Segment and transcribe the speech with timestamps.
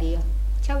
[0.00, 0.20] 没有
[0.62, 0.80] 跳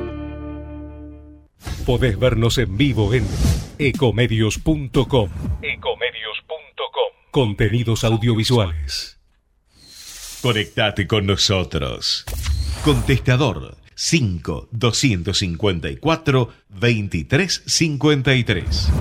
[1.85, 3.25] Podés vernos en vivo en
[3.77, 5.29] ecomedios.com.
[5.61, 7.13] Ecomedios.com.
[7.31, 9.19] Contenidos audiovisuales.
[10.41, 12.25] Conectate con nosotros.
[12.83, 18.91] Contestador 5 254 2353.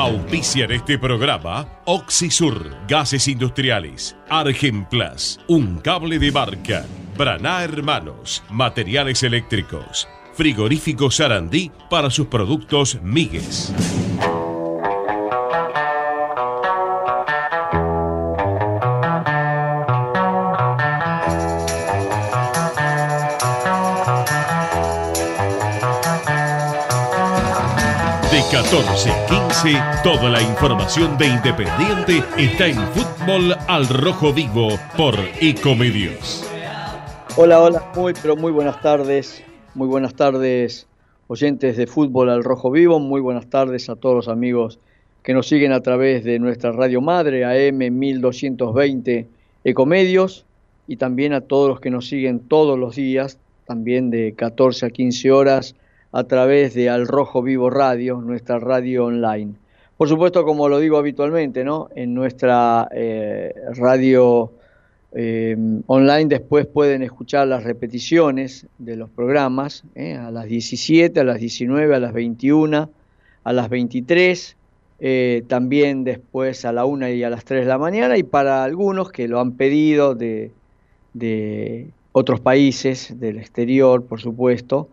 [0.00, 6.86] Auspician este programa Oxisur, Gases Industriales, Argenplas, Un Cable de Barca,
[7.18, 13.74] Braná Hermanos, Materiales Eléctricos, Frigorífico Sarandí para sus productos Migues.
[28.70, 34.68] De 14 a 15, toda la información de Independiente está en Fútbol al Rojo Vivo
[34.96, 36.48] por Ecomedios.
[37.36, 39.42] Hola, hola, muy, pero muy buenas tardes.
[39.74, 40.86] Muy buenas tardes,
[41.26, 43.00] oyentes de Fútbol al Rojo Vivo.
[43.00, 44.78] Muy buenas tardes a todos los amigos
[45.24, 49.26] que nos siguen a través de nuestra radio madre, AM 1220
[49.64, 50.46] Ecomedios,
[50.86, 53.36] y también a todos los que nos siguen todos los días,
[53.66, 55.74] también de 14 a 15 horas
[56.12, 59.54] a través de Al Rojo Vivo Radio, nuestra radio online.
[59.96, 61.88] Por supuesto, como lo digo habitualmente, ¿no?
[61.94, 64.50] En nuestra eh, radio
[65.12, 65.56] eh,
[65.86, 70.14] online después pueden escuchar las repeticiones de los programas ¿eh?
[70.14, 72.90] a las 17, a las 19, a las 21,
[73.44, 74.56] a las 23,
[75.48, 79.10] también después a la 1 y a las 3 de la mañana y para algunos
[79.10, 80.50] que lo han pedido de,
[81.14, 84.88] de otros países, del exterior, por supuesto,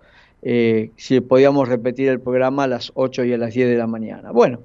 [0.50, 3.86] eh, si podíamos repetir el programa a las 8 y a las 10 de la
[3.86, 4.32] mañana.
[4.32, 4.62] Bueno,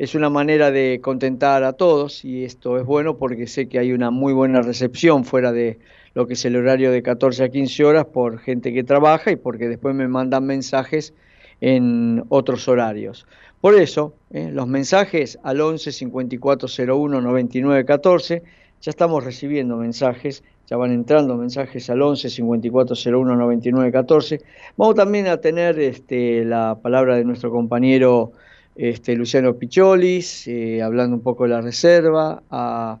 [0.00, 3.92] es una manera de contentar a todos y esto es bueno porque sé que hay
[3.92, 5.78] una muy buena recepción fuera de
[6.14, 9.36] lo que es el horario de 14 a 15 horas por gente que trabaja y
[9.36, 11.14] porque después me mandan mensajes
[11.60, 13.24] en otros horarios.
[13.60, 18.42] Por eso, eh, los mensajes al 11 54 01 99 14,
[18.80, 24.40] ya estamos recibiendo mensajes ya van entrando mensajes al 11 5401 99 14.
[24.78, 28.32] Vamos también a tener este, la palabra de nuestro compañero
[28.74, 32.98] este, Luciano Picholis, eh, hablando un poco de la reserva, a,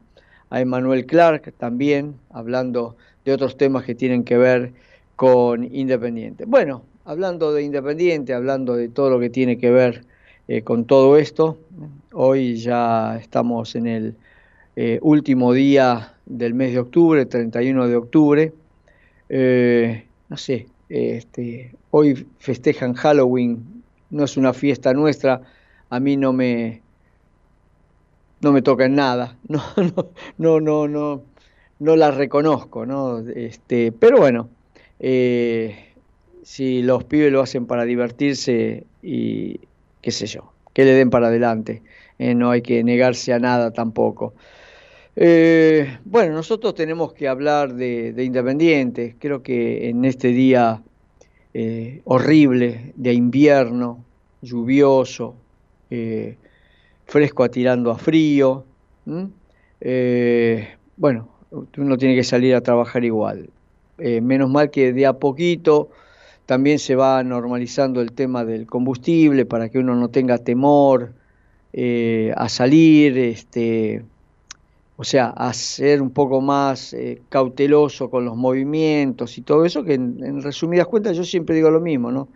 [0.50, 4.74] a Emanuel Clark también, hablando de otros temas que tienen que ver
[5.16, 6.44] con Independiente.
[6.44, 10.04] Bueno, hablando de Independiente, hablando de todo lo que tiene que ver
[10.46, 11.56] eh, con todo esto,
[12.12, 14.14] hoy ya estamos en el
[14.74, 18.52] eh, último día del mes de octubre, 31 de octubre.
[19.28, 25.42] Eh, no sé, este, hoy festejan Halloween, no es una fiesta nuestra,
[25.90, 26.80] a mí no me,
[28.40, 31.22] no me toca en nada, no, no, no, no, no,
[31.78, 33.18] no la reconozco, ¿no?
[33.18, 34.48] Este, pero bueno,
[35.00, 35.92] eh,
[36.42, 39.60] si los pibes lo hacen para divertirse y
[40.00, 41.82] qué sé yo, que le den para adelante,
[42.18, 44.32] no hay que negarse a nada tampoco.
[45.14, 49.16] Eh, bueno, nosotros tenemos que hablar de, Independiente.
[49.18, 50.82] Creo que en este día
[51.52, 54.04] eh, horrible de invierno,
[54.40, 55.34] lluvioso,
[55.90, 56.36] eh,
[57.04, 58.64] fresco atirando a frío,
[60.96, 61.28] bueno,
[61.76, 63.50] uno tiene que salir a trabajar igual.
[63.98, 65.90] menos mal que de a poquito
[66.46, 71.12] también se va normalizando el tema del combustible para que uno no tenga temor
[72.36, 74.04] a salir, este,
[75.02, 79.82] o sea, a ser un poco más eh, cauteloso con los movimientos y todo eso,
[79.82, 82.28] que en, resumidas cuentas yo siempre digo lo mismo, ¿no?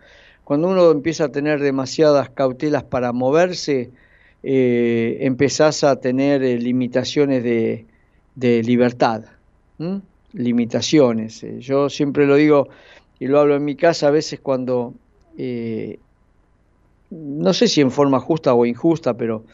[0.43, 3.89] Cuando uno empieza a tener demasiadas cautelas para moverse,
[4.43, 7.85] eh, empezás a tener eh, limitaciones de,
[8.35, 9.23] libertad,
[10.33, 11.45] limitaciones.
[11.59, 12.67] yo siempre lo digo
[13.17, 14.93] y lo hablo en mi casa a veces cuando,
[17.11, 19.45] no sé si en forma justa o injusta, pero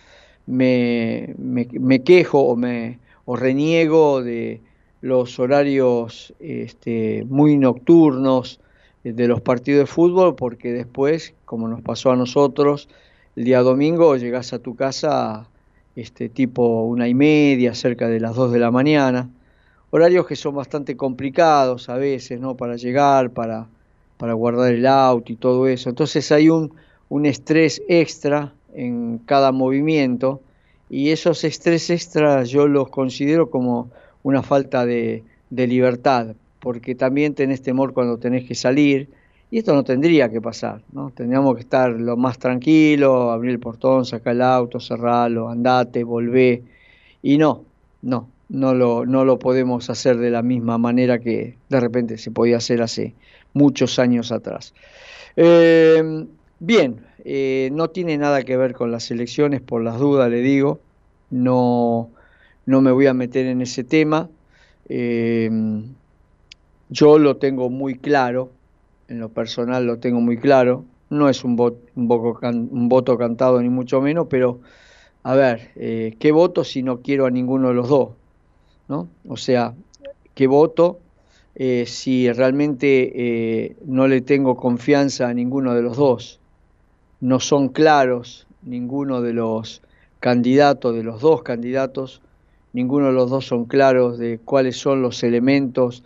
[0.47, 4.61] me, me, quejo o, me, o reniego de
[5.01, 8.59] los horarios este, muy nocturnos
[9.03, 12.87] de los partidos de fútbol, porque después, como nos pasó a nosotros,
[13.35, 15.47] el día domingo llegas a tu casa
[15.95, 19.29] este, tipo una y media, cerca de las dos de la mañana,
[19.89, 22.55] horarios que son bastante complicados a veces, ¿no?
[22.55, 23.67] Para llegar, para,
[24.17, 25.89] para guardar el auto y todo eso.
[25.89, 26.73] Entonces hay un,
[27.09, 30.41] un estrés extra en cada movimiento
[30.89, 33.89] y esos estrés extras yo los considero como
[34.23, 39.09] una falta de, libertad, porque también tenés temor cuando tenés que salir,
[39.51, 41.11] y esto no tendría que pasar, ¿no?
[41.11, 46.63] Tendríamos que estar lo más tranquilo, abrir el portón, sacar el auto, cerrarlo, andate, volvé,
[47.21, 47.63] y no,
[48.01, 52.31] no, no lo, no lo podemos hacer de la misma manera que de repente se
[52.31, 53.13] podía hacer hace
[53.53, 54.73] muchos años atrás.
[55.35, 56.25] Eh,
[56.65, 60.79] bien, eh, no tiene nada que ver con las elecciones, por las dudas le digo,
[61.29, 62.09] no,
[62.65, 64.29] no me voy a meter en ese tema.
[64.87, 65.51] Eh,
[66.89, 68.49] yo lo tengo muy claro,
[69.09, 73.69] en lo personal lo tengo muy claro, no es un, voto, un, voto cantado ni
[73.69, 74.61] mucho menos, pero
[75.23, 78.11] a ver, eh, ¿qué voto si no quiero a ninguno de los dos?
[78.87, 79.09] ¿no?
[79.27, 79.73] O sea,
[80.33, 80.99] ¿qué voto
[81.85, 86.39] si realmente no le tengo confianza a ninguno de los dos?
[87.23, 89.81] No son claros ninguno de los
[90.19, 92.21] candidatos, de los dos candidatos,
[92.73, 96.03] ninguno de los dos son claros de cuáles son los elementos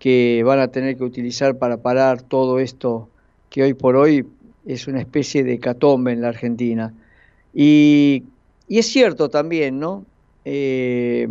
[0.00, 3.08] que van a tener que utilizar para parar todo esto
[3.50, 4.26] que hoy por hoy
[4.66, 6.92] es una especie de catombe en la Argentina.
[7.54, 8.24] Y,
[8.68, 10.04] es cierto también, ¿no?
[10.44, 11.28] Eh,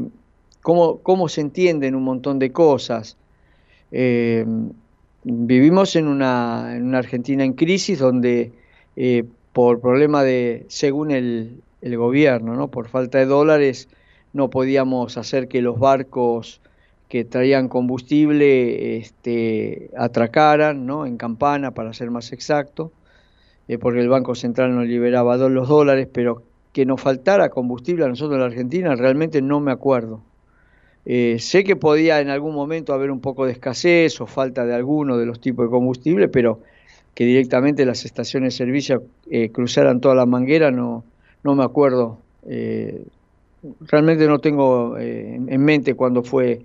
[0.61, 3.17] cómo, se entienden un montón de cosas.
[3.91, 4.45] Eh,
[5.25, 8.53] vivimos en una, en una Argentina en crisis donde
[8.97, 12.67] eh, por problema de, según el, gobierno, ¿no?
[12.67, 13.87] por falta de dólares,
[14.33, 16.59] no podíamos hacer que los barcos
[17.07, 21.05] que traían combustible este, atracaran ¿no?
[21.05, 22.91] en campana, para ser más exacto,
[23.67, 26.41] eh, porque el Banco Central nos liberaba los dólares, pero
[26.73, 30.21] que nos faltara combustible a nosotros en la Argentina, realmente no me acuerdo.
[31.05, 34.73] Eh, sé que podía en algún momento haber un poco de escasez o falta de
[34.75, 36.59] alguno de los tipos de combustible, pero
[37.17, 41.03] que directamente las estaciones de servicio eh, cruzaran toda la manguera, no,
[41.41, 42.19] no me acuerdo.
[42.45, 43.07] Eh,
[43.81, 46.61] realmente no tengo eh, en mente cuándo fue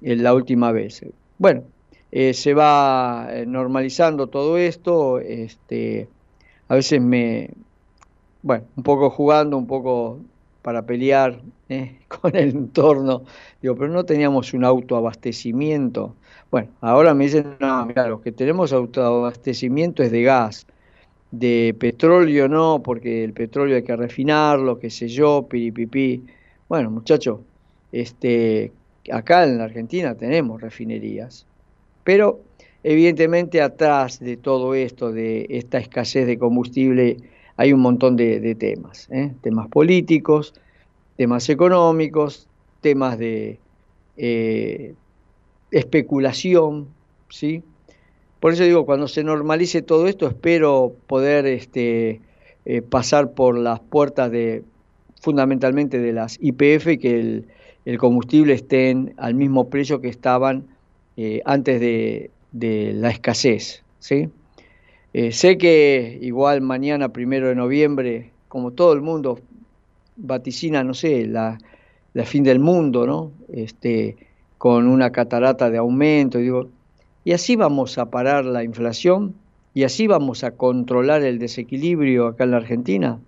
[0.00, 1.04] la última vez.
[1.36, 1.64] Bueno,
[2.10, 6.08] se va normalizando todo esto, este,
[6.68, 7.50] a veces me,
[8.40, 10.18] bueno, un poco jugando, un poco
[10.62, 11.42] para pelear
[12.08, 13.24] con el entorno,
[13.60, 16.14] digo, pero no teníamos un autoabastecimiento
[16.50, 20.66] bueno, ahora me dicen, no, mira, los que tenemos autoabastecimiento es de gas,
[21.30, 26.24] de petróleo no, porque el petróleo hay que refinarlo, qué sé yo, piripipí.
[26.68, 27.40] Bueno, muchachos,
[27.92, 28.72] este,
[29.12, 31.46] acá en la Argentina tenemos refinerías,
[32.02, 32.40] pero
[32.82, 37.16] evidentemente atrás de todo esto, de esta escasez de combustible,
[37.56, 39.32] hay un montón de, temas, ¿eh?
[39.42, 40.54] temas políticos,
[41.16, 42.48] temas económicos,
[42.80, 43.58] temas de
[44.16, 44.94] eh,
[45.70, 46.88] especulación,
[47.28, 47.62] ¿sí?
[48.40, 52.20] Por eso digo, cuando se normalice todo esto, espero poder este,
[52.64, 54.64] eh, pasar por las puertas de
[55.20, 57.44] fundamentalmente de las IPF que
[57.84, 60.64] el, combustible estén al mismo precio que estaban
[61.16, 62.30] eh, antes de,
[62.94, 64.28] la escasez, ¿sí?
[65.12, 69.40] Eh, sé que igual mañana, primero de noviembre, como todo el mundo
[70.16, 71.58] vaticina, no sé, la,
[72.14, 73.32] la fin del mundo, ¿no?
[73.52, 74.16] Este,
[74.60, 76.38] con una catarata de aumento.
[76.38, 76.68] Y, digo,
[77.24, 79.34] y así vamos a parar la inflación
[79.72, 83.18] y así vamos a controlar el desequilibrio acá en la Argentina.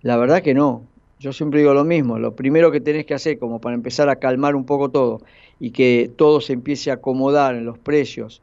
[0.00, 0.84] La verdad que no.
[1.18, 2.20] Yo siempre digo lo mismo.
[2.20, 5.22] Lo primero que tenés que hacer como para empezar a calmar un poco todo
[5.58, 8.40] y que todo se empiece a acomodar en los precios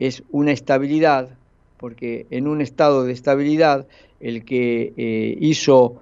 [0.00, 1.28] es una estabilidad,
[1.76, 3.86] porque en un estado de estabilidad
[4.18, 6.00] el que eh, hizo,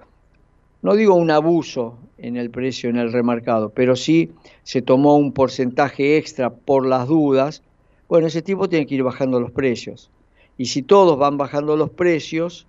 [0.85, 4.31] no digo un abuso en el precio, en el remarcado, pero sí
[4.65, 7.63] se tomó un porcentaje extra por las dudas,
[8.07, 10.11] bueno, ese tipo tiene que ir bajando los precios.
[10.59, 12.67] Y si todos van bajando los precios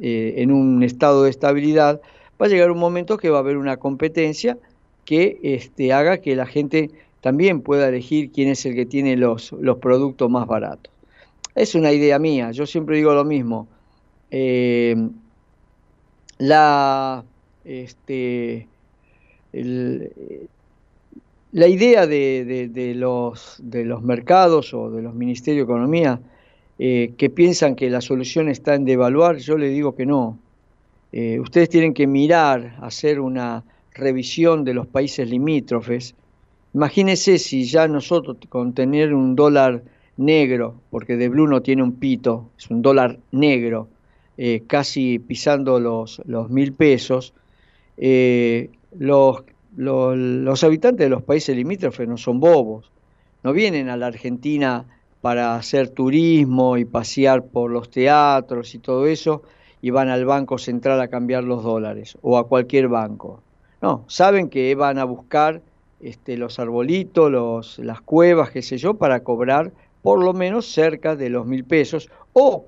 [0.00, 2.00] eh, en un estado de estabilidad,
[2.42, 4.58] va a llegar un momento que va a haber una competencia
[5.04, 6.90] que este, haga que la gente
[7.20, 10.92] también pueda elegir quién es el que tiene los, los productos más baratos.
[11.54, 13.68] Es una idea mía, yo siempre digo lo mismo.
[14.32, 14.96] Eh,
[16.38, 17.24] la,
[17.68, 18.66] este,
[19.52, 20.08] la
[21.68, 26.18] idea de, los, de los mercados o de los ministerios de Economía
[26.78, 30.38] eh, que piensan que la solución está en devaluar, yo le digo que no.
[31.12, 36.14] Eh, ustedes tienen que mirar, hacer una revisión de los países limítrofes.
[36.72, 39.82] Imagínense si ya nosotros con tener un dólar
[40.16, 43.88] negro, porque de Blue no tiene un pito, es un dólar negro,
[44.38, 47.34] eh, casi pisando los, los mil pesos,
[47.98, 49.44] eh, los,
[50.64, 52.90] habitantes de los países limítrofes no son bobos,
[53.42, 54.86] no vienen a la Argentina
[55.20, 59.42] para hacer turismo y pasear por los teatros y todo eso
[59.82, 63.42] y van al Banco Central a cambiar los dólares o a cualquier banco.
[63.80, 65.60] No, saben que van a buscar
[66.00, 71.30] este, los arbolitos, las cuevas, qué sé yo, para cobrar por lo menos cerca de
[71.30, 72.64] los mil pesos o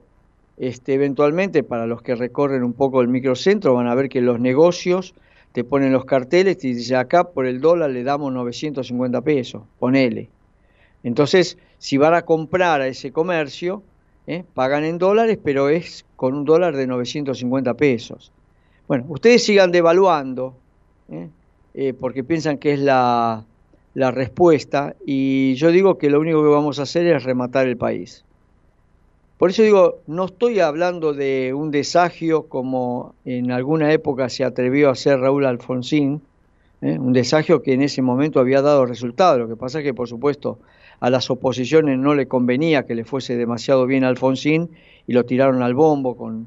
[0.60, 4.38] este, eventualmente para los que recorren un poco el microcentro van a ver que los
[4.38, 5.14] negocios
[5.52, 10.28] te ponen los carteles y dicen acá por el dólar le damos 950 pesos, ponele.
[11.02, 13.82] Entonces, si van a comprar a ese comercio,
[14.26, 14.44] ¿eh?
[14.52, 18.30] pagan en dólares, pero es con un dólar de 950 pesos.
[18.86, 20.54] Bueno, ustedes sigan devaluando,
[21.10, 21.28] ¿eh?
[21.72, 23.46] Eh, porque piensan que es la,
[23.94, 27.78] la respuesta, y yo digo que lo único que vamos a hacer es rematar el
[27.78, 28.26] país.
[29.40, 34.90] Por eso digo, no estoy hablando de un desagio como en alguna época se atrevió
[34.90, 36.20] a hacer Raúl Alfonsín,
[36.82, 39.38] un desagio que en ese momento había dado resultado.
[39.38, 40.58] Lo que pasa es que, por supuesto,
[41.00, 44.68] a las oposiciones no le convenía que le fuese demasiado bien Alfonsín
[45.06, 46.46] y lo tiraron al bombo con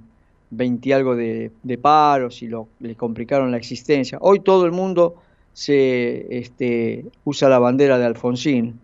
[0.52, 1.50] 20 algo de,
[1.82, 4.20] paros y lo, le complicaron la existencia.
[4.22, 5.16] Hoy todo el mundo
[5.52, 8.80] se este, usa la bandera de Alfonsín.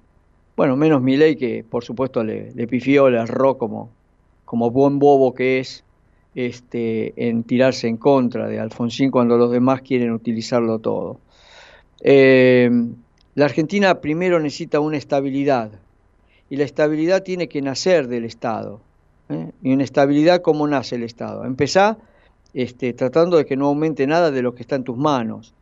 [0.58, 3.99] Bueno, menos Milei que por supuesto le, le pifió, le erró como,
[4.50, 5.84] como buen bobo que es
[6.34, 11.20] este, en tirarse en contra de Alfonsín cuando los demás quieren utilizarlo todo.
[12.02, 12.68] Eh,
[13.36, 15.70] la Argentina primero necesita una estabilidad
[16.50, 18.82] y la estabilidad tiene que nacer del Estado.
[19.30, 19.52] ¿eh?
[19.62, 21.46] Y una estabilidad, ¿cómo nace el Estado?
[21.46, 22.00] Empezá
[22.56, 25.54] este, tratando de que no aumente nada de lo que está en tus manos.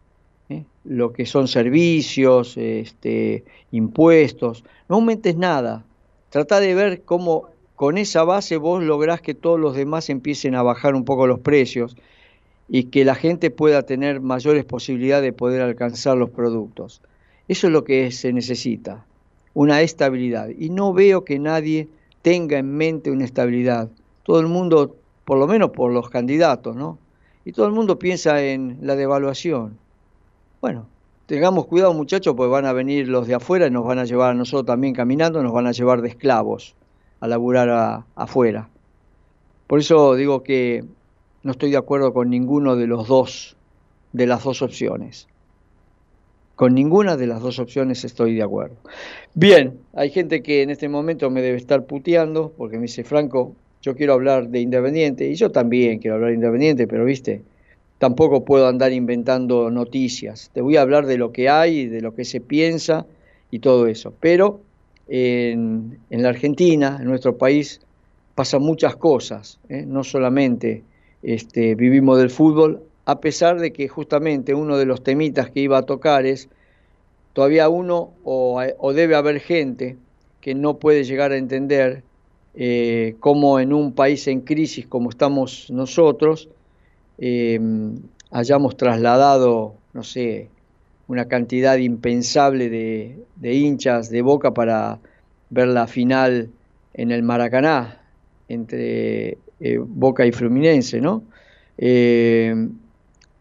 [0.48, 0.64] ¿eh?
[0.86, 5.84] Lo que son servicios, este, impuestos, no aumentes nada.
[6.30, 10.64] Trata de ver cómo con esa base vos lográs que todos los demás empiecen a
[10.64, 11.96] bajar un poco los precios
[12.68, 17.04] y que la gente pueda tener mayores posibilidades de poder alcanzar los productos.
[17.48, 19.06] Eso es lo que se necesita,
[19.54, 20.50] una estabilidad.
[20.50, 21.88] Y no veo que nadie
[22.24, 23.92] tenga en mente una estabilidad.
[24.24, 26.98] Todo el mundo, por lo menos por los candidatos, ¿no?
[27.46, 29.78] Y todo el mundo piensa en la devaluación.
[30.62, 30.88] Bueno,
[31.28, 34.32] tengamos cuidado muchachos, pues van a venir los de afuera y nos van a llevar
[34.32, 36.76] a nosotros también caminando, nos van a llevar de esclavos
[37.20, 38.70] a laburar afuera.
[39.68, 40.84] Por eso digo que
[41.44, 43.58] no estoy de acuerdo con ninguno de los dos,
[44.14, 45.28] de las dos opciones.
[46.56, 48.78] Con ninguna de las dos opciones estoy de acuerdo.
[49.34, 53.56] Bien, hay gente que en este momento me debe estar puteando porque me dice, Franco,
[53.82, 57.44] yo quiero hablar de Independiente y yo también quiero hablar de Independiente, pero viste,
[58.00, 60.50] tampoco puedo andar inventando noticias.
[60.54, 63.06] Te voy a hablar de lo que hay, de lo que se piensa
[63.52, 64.14] y todo eso.
[64.20, 64.62] Pero
[65.08, 67.82] en, la Argentina, en nuestro país,
[68.36, 69.84] pasan muchas cosas, ¿eh?
[69.86, 70.84] no solamente
[71.24, 75.78] este, vivimos del fútbol, a pesar de que justamente uno de los temitas que iba
[75.78, 76.50] a tocar es,
[77.34, 79.96] todavía uno o, debe haber gente
[80.42, 82.04] que no puede llegar a entender
[82.54, 86.50] eh, cómo en un país en crisis como estamos nosotros,
[87.18, 87.60] eh,
[88.32, 90.50] hayamos trasladado, no sé,
[91.08, 95.00] una cantidad impensable de, hinchas de Boca para
[95.50, 96.50] ver la final
[96.94, 98.02] en el Maracaná
[98.50, 101.24] entre eh, Boca y Fluminense, ¿no?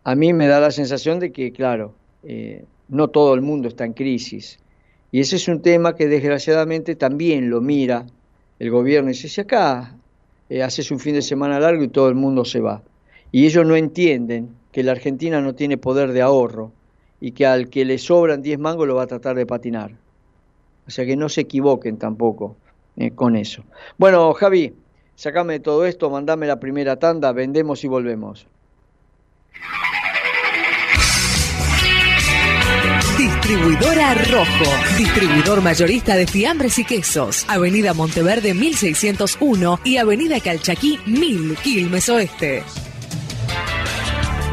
[0.06, 1.92] a mí me da la sensación de que, claro,
[2.22, 4.60] eh, no todo el mundo está en crisis.
[5.10, 8.06] Y ese es un tema que desgraciadamente también lo mira
[8.60, 9.96] el gobierno y dice, si acá
[10.48, 12.82] eh, haces un fin de semana largo y todo el mundo se va.
[13.32, 16.70] Y ellos no entienden que la Argentina no tiene poder de ahorro
[17.20, 19.92] y que al que le sobran 10 mangos lo va a tratar de patinar.
[20.86, 22.56] O sea que no se equivoquen tampoco
[22.96, 23.64] eh, con eso.
[23.98, 24.74] Bueno, Javi,
[25.14, 28.46] sacame de todo esto, mandame la primera tanda, vendemos y volvemos.
[33.18, 41.56] Distribuidora Rojo, distribuidor mayorista de fiambres y quesos, Avenida Monteverde 1601 y Avenida Calchaquí 1000,
[41.62, 42.62] Quilmes Oeste.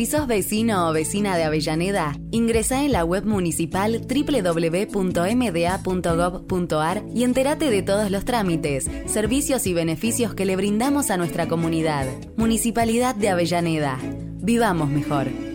[0.00, 5.02] Si sos vecino o vecina de Avellaneda, ingresa en la web municipal www.mda.gov.ar
[7.14, 12.06] y entérate de todos los trámites, servicios y beneficios que le brindamos a nuestra comunidad.
[12.38, 13.98] Municipalidad de Avellaneda.
[14.40, 15.49] Vivamos mejor.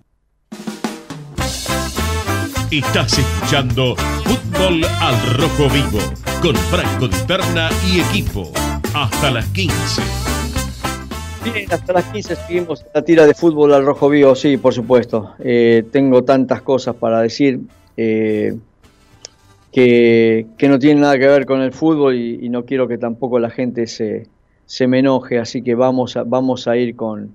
[2.70, 6.00] Estás escuchando Fútbol al Rojo Vivo
[6.40, 8.52] con Franco Di Perna y equipo
[8.94, 10.02] hasta las 15.
[11.44, 15.34] Bien, hasta las 15 seguimos la tira de fútbol al rojo vivo, sí, por supuesto.
[15.40, 17.60] Eh, tengo tantas cosas para decir
[17.96, 18.56] eh,
[19.72, 22.98] que, que, no tienen nada que ver con el fútbol y, y no quiero que
[22.98, 24.28] tampoco la gente se,
[24.66, 27.34] se, me enoje, así que vamos a, vamos a ir con,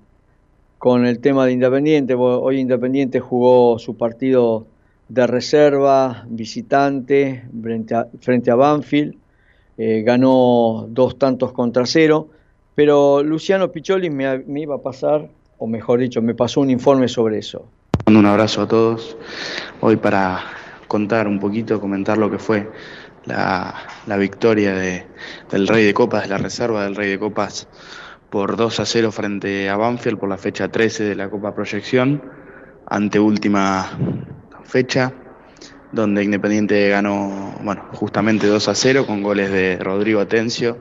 [0.78, 2.14] con el tema de Independiente.
[2.14, 4.66] Hoy Independiente jugó su partido
[5.08, 9.16] de reserva, visitante, frente a, frente a Banfield
[9.78, 12.28] eh, ganó dos tantos contra cero,
[12.74, 17.38] pero Luciano Picholi me, iba a pasar, o mejor dicho, me pasó un informe sobre
[17.38, 17.64] eso.
[18.06, 19.16] Un abrazo a todos,
[19.80, 20.40] hoy para
[20.88, 22.68] contar un poquito, comentar lo que fue
[23.24, 23.74] la,
[24.06, 25.06] la victoria de,
[25.50, 27.68] del Rey de Copas, de la reserva del Rey de Copas,
[28.30, 32.20] por 2 a 0 frente a Banfield por la fecha 13 de la Copa Proyección,
[32.86, 33.86] ante última
[34.64, 35.12] fecha
[35.92, 40.78] donde Independiente ganó, bueno, justamente 2 a 0 con goles de Rodrigo Atencio,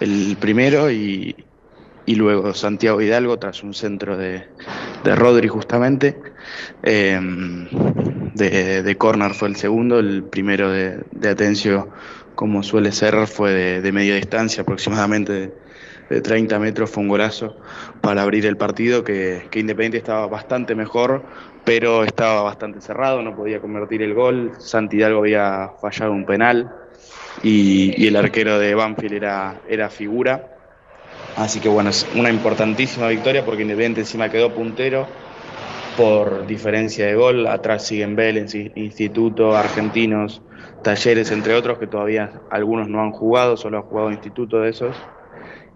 [0.00, 1.34] el primero, y,
[2.06, 4.46] y luego Santiago Hidalgo tras un centro de,
[5.04, 6.16] de Rodri justamente.
[6.82, 7.18] Eh,
[8.34, 11.88] de, de corner fue el segundo, el primero de, de Atencio,
[12.34, 15.52] como suele ser, fue de, de media distancia, aproximadamente de,
[16.08, 17.56] de 30 metros, fue un golazo
[18.00, 21.24] para abrir el partido, que, que Independiente estaba bastante mejor,
[21.64, 24.52] pero estaba bastante cerrado, no podía convertir el gol.
[24.58, 26.72] Santi Hidalgo había fallado un penal
[27.42, 30.48] y, el arquero de Banfield era, era figura.
[31.36, 35.06] Así que bueno, es una importantísima victoria porque Independiente encima quedó puntero
[35.96, 37.46] por diferencia de gol.
[37.46, 40.42] Atrás siguen Vélez, Instituto, Argentinos,
[40.82, 44.96] Talleres, entre otros, que todavía algunos no han jugado, solo ha jugado Instituto de esos.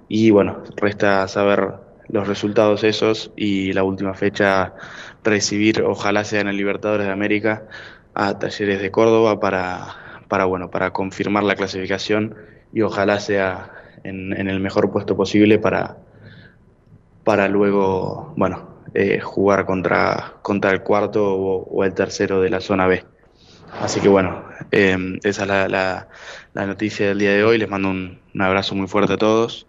[0.09, 1.75] Y bueno, resta saber
[2.09, 4.75] los resultados esos y la última fecha
[5.27, 7.65] recibir, ojalá sea en el Libertadores de América,
[8.15, 12.35] a Talleres de Córdoba para, para, bueno, para confirmar la clasificación
[12.73, 13.73] y ojalá sea
[14.05, 15.99] en, en el mejor puesto posible para,
[17.25, 22.87] para luego bueno, eh, jugar contra, contra el cuarto o, el tercero de la zona
[22.87, 23.05] B.
[23.81, 26.09] Así que bueno, em, esa es la,
[26.55, 27.59] la, noticia del día de hoy.
[27.59, 29.67] Les mando un, abrazo muy fuerte a todos.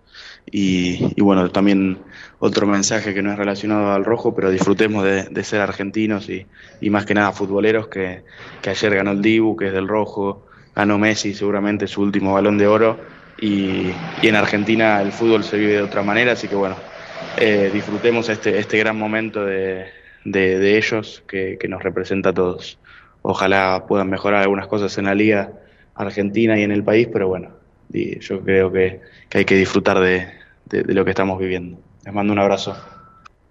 [0.50, 1.98] Y, bueno, también
[2.39, 6.45] otro mensaje que no es relacionado al rojo, pero disfrutemos de, ser argentinos y,
[6.89, 8.23] más que nada futboleros, que,
[8.65, 10.45] ayer ganó el Dibu, que es del rojo,
[10.76, 13.00] ganó Messi seguramente su último balón de oro,
[13.39, 16.76] y, en Argentina el fútbol se vive de otra manera, así que bueno,
[17.38, 19.91] eh, disfrutemos este, este gran momento de,
[20.26, 22.78] ellos que, que nos representa a todos
[23.30, 25.52] ojalá puedan mejorar algunas cosas en la liga
[25.95, 27.50] argentina y en el país, pero bueno,
[27.89, 29.02] yo creo que,
[29.34, 30.30] hay que disfrutar de,
[30.93, 31.78] lo que estamos viviendo.
[32.08, 32.74] Les mando un abrazo.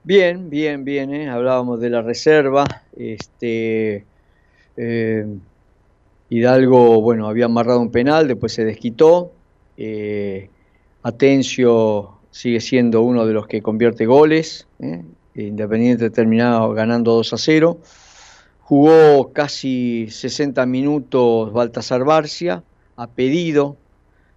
[0.03, 1.29] Bien, bien, bien, ¿eh?
[1.29, 2.64] hablábamos de la reserva,
[2.97, 4.07] este
[4.79, 5.27] eh,
[6.31, 9.31] Hidalgo, bueno, había amarrado un penal, después se desquitó,
[9.77, 10.49] eh,
[11.03, 14.66] Atencio sigue siendo uno de los que convierte goles,
[15.35, 17.79] Independiente terminado ganando 2 a 0,
[18.62, 22.62] Jugó casi 60 minutos Baltasar Barcia,
[22.97, 23.77] a pedido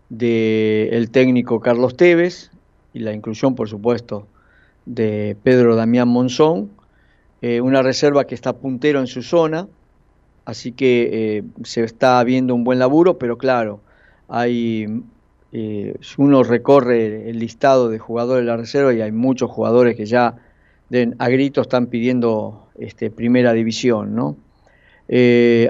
[0.09, 2.51] del técnico Carlos Tevez
[2.93, 4.27] y la inclusión, por supuesto,
[4.85, 6.71] de Pedro Damián Monzón,
[7.41, 9.67] eh, una reserva que está puntero en su zona,
[10.45, 13.81] así que eh, se está viendo un buen laburo, pero claro,
[14.27, 15.03] hay
[15.51, 20.05] eh, uno recorre el listado de jugadores de la reserva y hay muchos jugadores que
[20.05, 20.35] ya
[21.19, 24.35] a gritos están pidiendo este, primera división, ¿no?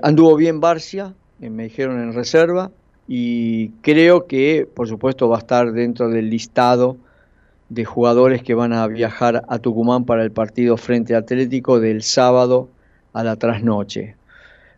[0.01, 2.71] Anduvo bien Barcia, me dijeron en reserva,
[3.07, 6.97] y creo que, por supuesto, va a estar dentro del listado
[7.69, 12.69] de jugadores que van a viajar a Tucumán para el partido frente Atlético del sábado
[13.13, 14.15] a la trasnoche.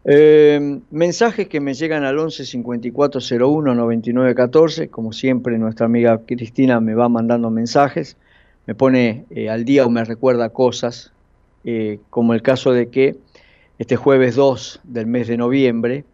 [0.03, 6.19] Eh, mensajes que me llegan al 11 54 01 99 14, como siempre nuestra amiga
[6.25, 8.17] Cristina me va mandando mensajes,
[8.65, 11.11] me pone al día o me recuerda cosas
[11.63, 13.15] eh, como el caso de que
[13.77, 16.05] este jueves 2 del mes de noviembre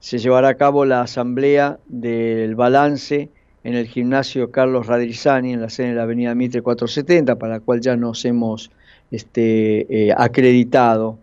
[0.00, 3.28] se llevará a cabo la asamblea del balance
[3.68, 7.60] en el gimnasio Carlos Radrizani, en la sede de la avenida Mitre 470, para la
[7.60, 8.70] cual ya nos hemos
[9.10, 11.18] este, eh, acreditado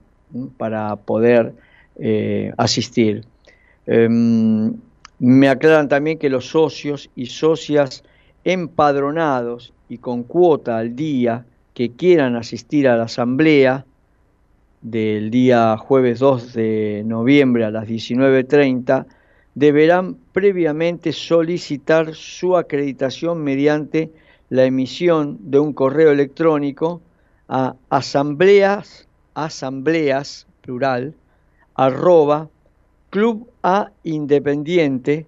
[0.58, 1.54] para poder
[1.98, 3.24] eh, asistir.
[3.88, 4.76] Em,
[5.18, 8.04] me aclaran también que los socios y socias
[8.44, 13.86] empadronados y con cuota al día que quieran asistir a la asamblea
[14.84, 19.08] del día jueves 2 de noviembre a las 19.30
[19.56, 24.12] deberán previamente solicitar su acreditación mediante
[24.50, 27.02] la emisión de un correo electrónico
[27.48, 31.16] a asambleas, asambleas, plural,
[31.74, 32.50] arroba,
[33.10, 35.26] club a independiente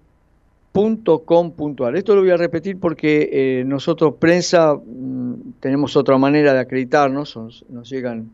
[0.72, 1.96] .com.ar.
[1.96, 7.36] Esto lo voy a repetir porque eh, nosotros, prensa, mm, tenemos otra manera de acreditarnos,
[7.36, 8.30] nos, llegan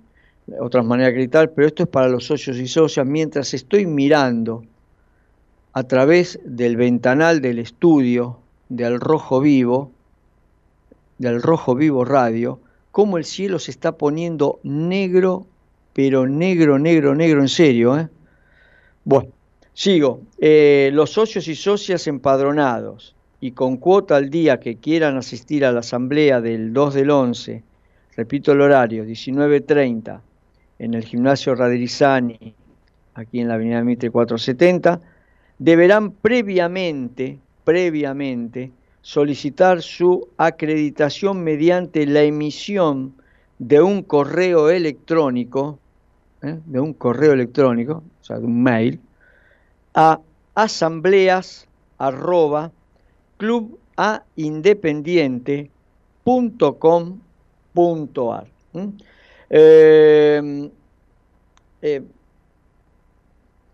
[0.61, 3.07] otras maneras de acreditar, pero esto es para los socios y socias.
[3.07, 4.65] Mientras estoy mirando
[5.75, 9.91] a través del ventanal del estudio del Rojo Vivo,
[11.19, 12.61] del Rojo Vivo Radio,
[12.91, 15.47] cómo el cielo se está poniendo negro,
[15.93, 17.99] pero negro, negro, negro en serio.
[17.99, 18.09] ¿eh?
[19.05, 19.31] Bueno,
[19.75, 20.21] Sigo.
[20.39, 25.73] Eh, los socios y socias empadronados y con cuota al día que quieran asistir a
[25.73, 27.63] la asamblea del 2 del 11,
[28.17, 30.21] repito el horario, 19.30,
[30.79, 32.55] en el gimnasio Radrizani,
[33.15, 35.01] aquí en la avenida Mitre 470,
[35.59, 43.15] deberán previamente, previamente, solicitar su acreditación mediante la emisión
[43.59, 45.79] de un correo electrónico,
[46.43, 46.59] ¿eh?
[46.65, 49.01] de un correo electrónico, o sea, de un mail,
[49.95, 50.21] a
[50.55, 51.67] asambleas
[51.99, 52.73] arroba.
[59.51, 60.71] Eh,
[61.83, 62.03] eh,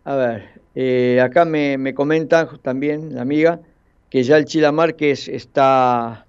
[0.04, 3.60] a ver, eh, acá me, me, comenta también la amiga
[4.08, 6.26] que ya el Chila Márquez está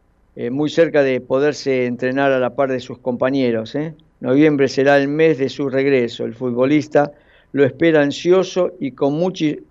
[0.49, 3.75] muy cerca de poderse entrenar a la par de sus compañeros.
[4.21, 6.25] Noviembre será el mes de su regreso.
[6.25, 7.11] El futbolista
[7.53, 9.19] lo espera ansioso y con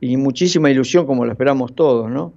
[0.01, 2.33] y muchísima ilusión, como lo esperamos todos, ¿no?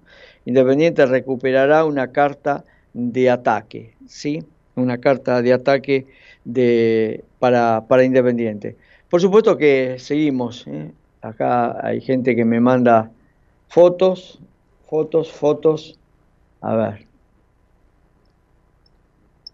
[0.45, 4.43] Independiente recuperará una carta de ataque, ¿sí?
[4.75, 6.05] Una carta de ataque
[6.45, 8.75] de, para, para Independiente.
[9.09, 10.91] Por supuesto que seguimos, ¿eh?
[11.23, 13.11] Acá hay gente que me manda
[13.67, 14.39] fotos,
[14.87, 15.99] fotos, fotos,
[16.61, 17.07] a ver.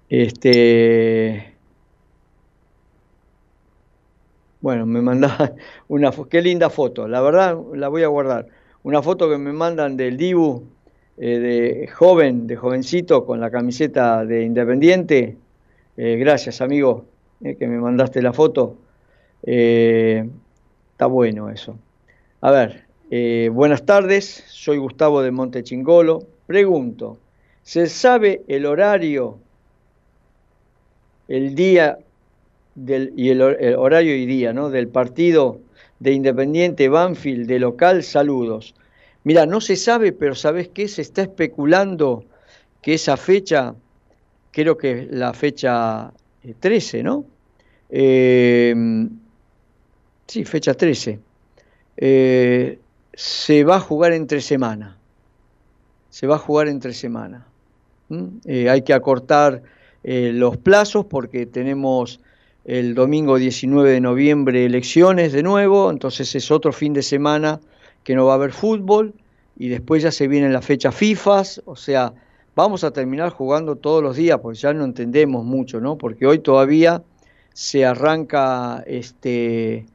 [0.10, 1.50] Este,
[4.62, 5.54] Bueno, me mandaba
[5.88, 8.48] una qué linda foto, la verdad la voy a guardar.
[8.84, 10.64] Una foto que me mandan del Dibu
[11.18, 15.38] eh, de joven, de jovencito con la camiseta de Independiente.
[15.98, 17.06] Eh, gracias, amigo,
[17.44, 18.78] eh, que me mandaste la foto.
[21.00, 21.80] Está bueno eso.
[22.42, 26.28] A ver, eh, buenas tardes, soy Gustavo de Montechingolo.
[26.46, 27.18] Pregunto,
[27.64, 29.38] ¿se sabe el horario,
[31.30, 32.00] el día
[32.76, 34.70] del, y el, horario y día ¿no?
[34.70, 35.62] del partido
[36.00, 38.04] de Independiente Banfield de local?
[38.04, 38.76] Saludos.
[39.24, 40.90] Mira, no se sabe, pero ¿sabes qué?
[40.90, 42.26] Se está especulando
[42.82, 43.74] que esa fecha,
[44.52, 46.12] creo que es la fecha
[46.60, 47.24] 13, eh, ¿no?
[47.90, 48.76] Eh,
[50.30, 51.20] sí, fecha 13.
[51.98, 52.80] Eh,
[53.14, 54.98] se va a jugar entre semana.
[56.10, 57.46] Se va a jugar entre semana.
[58.44, 59.62] hay que acortar
[60.04, 62.22] los plazos porque tenemos
[62.66, 67.60] el domingo 19 de noviembre elecciones de nuevo, entonces es otro fin de semana
[68.04, 69.14] que no va a haber fútbol
[69.58, 72.14] y después ya se vienen las fechas FIFA, o sea,
[72.56, 75.98] vamos a terminar jugando todos los días, pues ya no entendemos mucho, ¿no?
[75.98, 77.02] Porque hoy todavía
[77.54, 79.86] se arranca, este,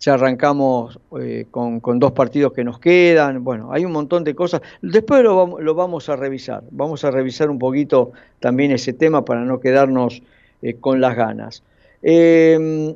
[0.00, 4.60] ya arrancamos eh, con, dos partidos que nos quedan, bueno, hay un montón de cosas.
[4.80, 9.58] Después lo, vamos a revisar, vamos a revisar un poquito también ese tema para no
[9.60, 10.22] quedarnos
[10.62, 11.64] eh, con las ganas.
[12.02, 12.94] Em,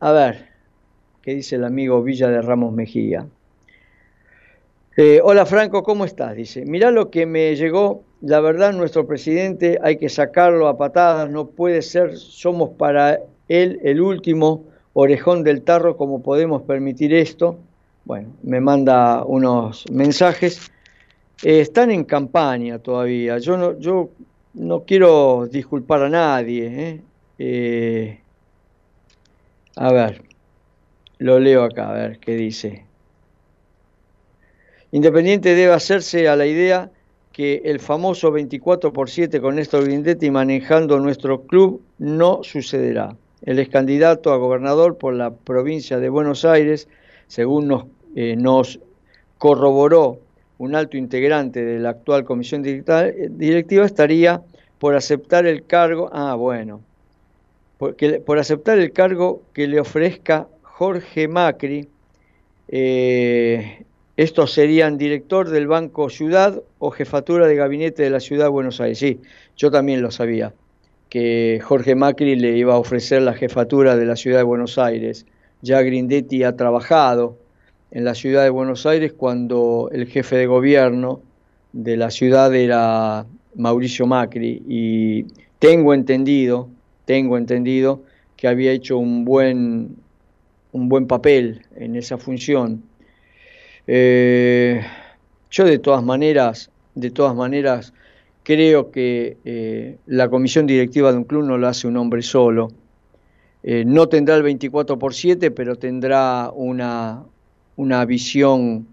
[0.00, 0.48] a ver,
[1.22, 3.26] ¿qué dice el amigo Villa de Ramos Mejía?
[4.96, 6.36] Eh, hola Franco, ¿cómo estás?
[6.36, 11.30] Dice, mirá lo que me llegó, la verdad nuestro presidente hay que sacarlo a patadas,
[11.30, 17.58] no puede ser, somos para él el último orejón del tarro, como podemos permitir esto?
[18.04, 20.70] Bueno, me manda unos mensajes.
[21.42, 24.10] Eh, están en campaña todavía, yo no, yo
[24.54, 27.02] no quiero disculpar a nadie.
[27.38, 28.20] ¿eh?
[29.76, 30.22] a ver,
[31.18, 32.84] lo leo acá, a ver qué dice.
[34.92, 36.90] Independiente debe hacerse a la idea
[37.32, 43.16] que el famoso 24 por 7 con Néstor Grindetti manejando nuestro club no sucederá.
[43.44, 46.88] Él es candidato a gobernador por la provincia de Buenos Aires,
[47.26, 47.84] según nos,
[48.16, 48.80] eh,
[49.38, 50.18] corroboró
[50.58, 54.40] un alto integrante de la actual comisión directiva, estaría
[54.78, 56.80] por aceptar el cargo, ah, bueno,
[57.78, 61.88] por aceptar el cargo que le ofrezca Jorge Macri,
[62.68, 63.84] eh,
[64.16, 68.80] estos serían director del Banco Ciudad o jefatura de gabinete de la Ciudad de Buenos
[68.80, 68.98] Aires.
[68.98, 69.20] Sí,
[69.56, 70.54] yo también lo sabía,
[71.14, 75.26] que Jorge Macri le iba a ofrecer la jefatura de la Ciudad de Buenos Aires.
[75.62, 77.38] Ya Grindetti ha trabajado
[77.92, 81.22] en la Ciudad de Buenos Aires cuando el jefe de gobierno
[81.72, 85.26] de la ciudad era Mauricio Macri y
[85.60, 86.68] tengo entendido,
[87.04, 88.02] tengo entendido
[88.36, 89.94] que había hecho un buen,
[90.72, 92.82] un buen papel en esa función
[93.86, 94.84] eh,
[95.48, 97.92] yo de todas maneras, de todas maneras,
[98.44, 102.68] creo que eh, la comisión directiva de un club no lo hace un hombre solo.
[103.64, 107.24] Eh, no tendrá el 24 por 7, pero tendrá una,
[107.74, 108.86] una visión,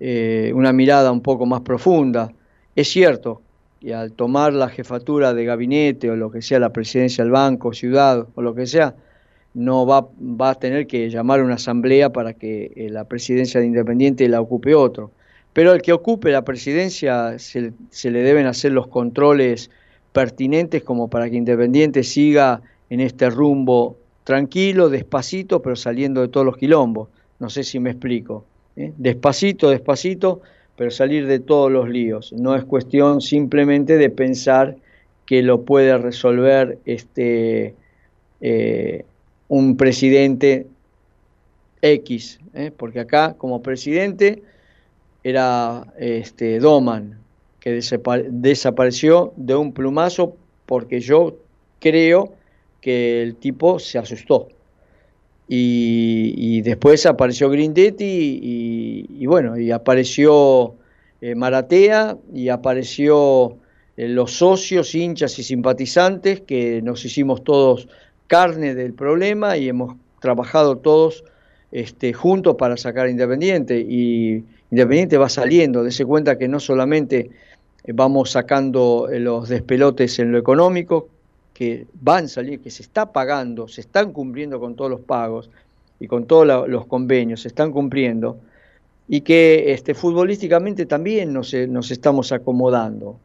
[0.00, 2.32] una mirada un poco más profunda.
[2.76, 3.42] Es cierto
[3.80, 7.72] que al tomar la jefatura de gabinete o lo que sea, la presidencia del banco,
[7.72, 8.94] ciudad o lo que sea,
[9.54, 13.66] no va, va a tener que llamar una asamblea para que eh, la presidencia de
[13.66, 15.10] Independiente la ocupe otro.
[15.52, 17.72] Pero al que ocupe la presidencia se,
[18.04, 19.70] le deben hacer los controles
[20.12, 26.46] pertinentes como para que Independiente siga en este rumbo tranquilo, despacito, pero saliendo de todos
[26.46, 27.08] los quilombos.
[27.38, 28.44] No sé si me explico.
[28.76, 28.92] ¿eh?
[28.96, 30.40] Despacito, despacito,
[30.76, 32.32] pero salir de todos los líos.
[32.32, 34.76] No es cuestión simplemente de pensar
[35.26, 37.74] que lo puede resolver este,
[38.40, 39.04] eh,
[39.48, 40.66] un presidente
[41.82, 42.70] X, ¿eh?
[42.76, 44.42] porque acá como presidente
[45.22, 47.18] era este, Doman,
[47.60, 47.80] que
[48.30, 51.36] desapareció de un plumazo porque yo
[51.78, 52.32] creo
[52.80, 54.48] que el tipo se asustó.
[55.52, 60.76] Y, después apareció Grindetti y, bueno, y apareció
[61.20, 63.56] eh, Maratea y apareció
[63.96, 67.88] eh, los socios, hinchas y simpatizantes que nos hicimos todos
[68.28, 71.24] carne del problema y hemos trabajado todos
[71.72, 77.30] este, juntos para sacar Independiente y Independiente va saliendo, dése cuenta que no solamente
[77.88, 81.08] vamos sacando eh, los despelotes en lo económico,
[81.54, 85.50] que van a salir, que se está pagando, se están cumpliendo con todos los pagos
[85.98, 88.38] y con todos los convenios, se están cumpliendo,
[89.08, 93.18] y que este, futbolísticamente también nos, nos estamos acomodando,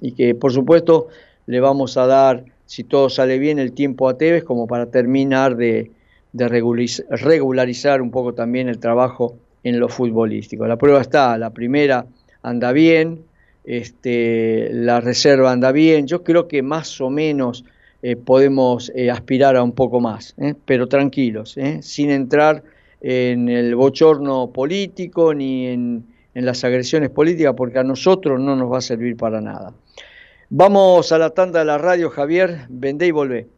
[0.00, 1.08] y que por supuesto
[1.46, 5.56] le vamos a dar si todo sale bien, el tiempo a Tevez como para terminar
[5.56, 5.90] de,
[6.34, 9.36] regularizar un poco también el trabajo
[9.68, 10.66] en lo futbolístico.
[10.66, 12.06] La prueba está, la primera
[12.42, 13.20] anda bien,
[13.64, 17.64] este, la reserva anda bien, yo creo que más o menos
[18.02, 20.54] eh, podemos eh, aspirar a un poco más, ¿eh?
[20.64, 22.62] pero tranquilos, sin entrar
[23.00, 26.04] en el bochorno político ni en,
[26.34, 29.72] en las agresiones políticas, porque a nosotros no nos va a servir para nada.
[30.50, 33.57] Vamos a la tanda de la radio, Javier, vendé y volvé.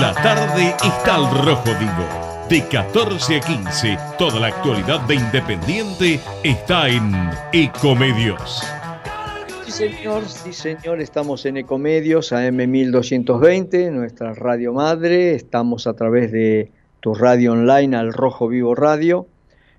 [0.00, 2.48] La tarde está al rojo vivo.
[2.48, 7.12] De 14 a 15, toda la actualidad de Independiente está en
[7.52, 8.62] Ecomedios.
[9.66, 16.32] Sí, señor, sí, señor, estamos en Ecomedios, AM 1220, nuestra radio madre, estamos a través
[16.32, 19.26] de tu radio online, al Rojo Vivo Radio.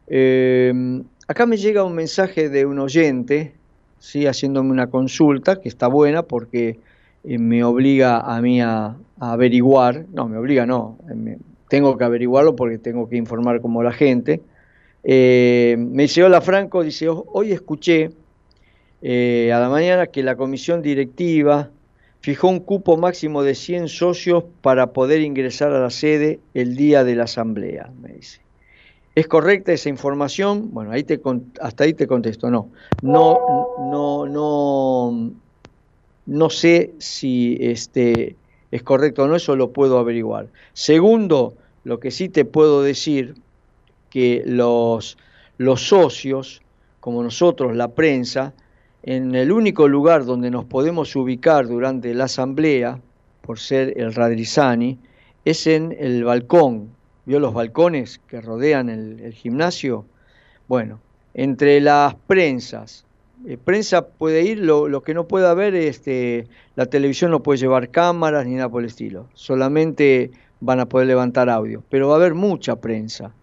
[0.06, 3.56] Eh, acá me llega un mensaje de un oyente,
[3.98, 6.78] sí, haciéndome una consulta, que está buena porque
[7.24, 11.38] me obliga a mí a, averiguar, no, me obliga, no, eh,
[11.70, 14.42] tengo que averiguarlo porque tengo que informar como la gente.
[15.04, 18.12] Eh, me dice, hola Franco, dice, "Ho- hoy escuché
[19.02, 21.72] eh, a la mañana que la comisión directiva
[22.22, 27.04] fijó un cupo máximo de 100 socios para poder ingresar a la sede el día
[27.04, 28.42] de la asamblea, me dice.
[29.16, 30.72] ¿Es correcta esa información?
[30.72, 31.20] Bueno, ahí te
[31.60, 32.50] hasta ahí te contesto.
[32.50, 33.38] No, no,
[34.26, 35.32] no,
[36.32, 38.38] no sé si este,
[38.72, 40.48] es correcto o no, eso lo puedo averiguar.
[40.72, 43.36] Segundo, lo que sí te puedo decir,
[44.10, 45.18] que los,
[45.58, 46.62] los socios,
[47.02, 48.54] como nosotros, la prensa,
[49.04, 53.02] en el único lugar donde nos podemos ubicar durante la asamblea,
[53.42, 55.00] por ser el Radrizani,
[55.44, 56.92] es en el balcón.
[57.26, 60.06] ¿Vio los balcones que rodean el, el gimnasio?
[60.70, 61.02] Bueno,
[61.34, 63.04] entre las prensas.
[63.48, 67.60] Eh, prensa puede ir, lo, lo que no puede haber, este, la televisión no puede
[67.60, 69.28] llevar cámaras ni nada por el estilo.
[69.34, 73.34] Solamente van a poder levantar audio, pero va a haber mucha prensa.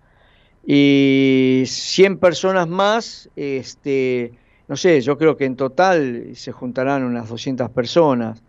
[0.64, 4.32] Y 100 personas más, este,
[4.68, 8.42] no sé, yo creo que en total se juntarán unas 200 personas.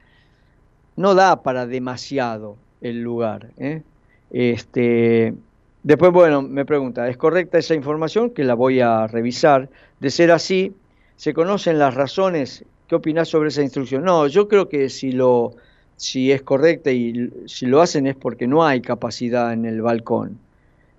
[0.97, 3.51] No da para demasiado el lugar.
[3.57, 3.83] ¿eh?
[4.31, 5.33] Este,
[5.81, 8.31] después, bueno, me pregunta, ¿es correcta esa información?
[8.31, 9.69] Que la voy a revisar.
[10.01, 10.73] De ser así,
[11.19, 12.63] ¿se conocen las razones?
[12.87, 14.05] ¿Qué opinás sobre esa instrucción?
[14.05, 15.51] No, yo creo que si lo
[15.97, 20.39] si es correcta y si lo hacen es porque no hay capacidad en el balcón.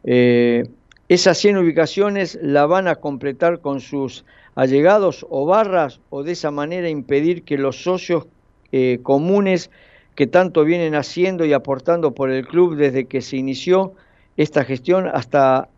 [0.04, 0.64] Eh,
[1.08, 6.50] esas 100 ubicaciones la van a completar con sus allegados o barras o de esa
[6.50, 8.26] manera impedir que los socios
[8.72, 9.70] eh, comunes
[10.16, 13.94] que tanto vienen haciendo y aportando por el club desde que se inició
[14.36, 15.70] esta gestión hasta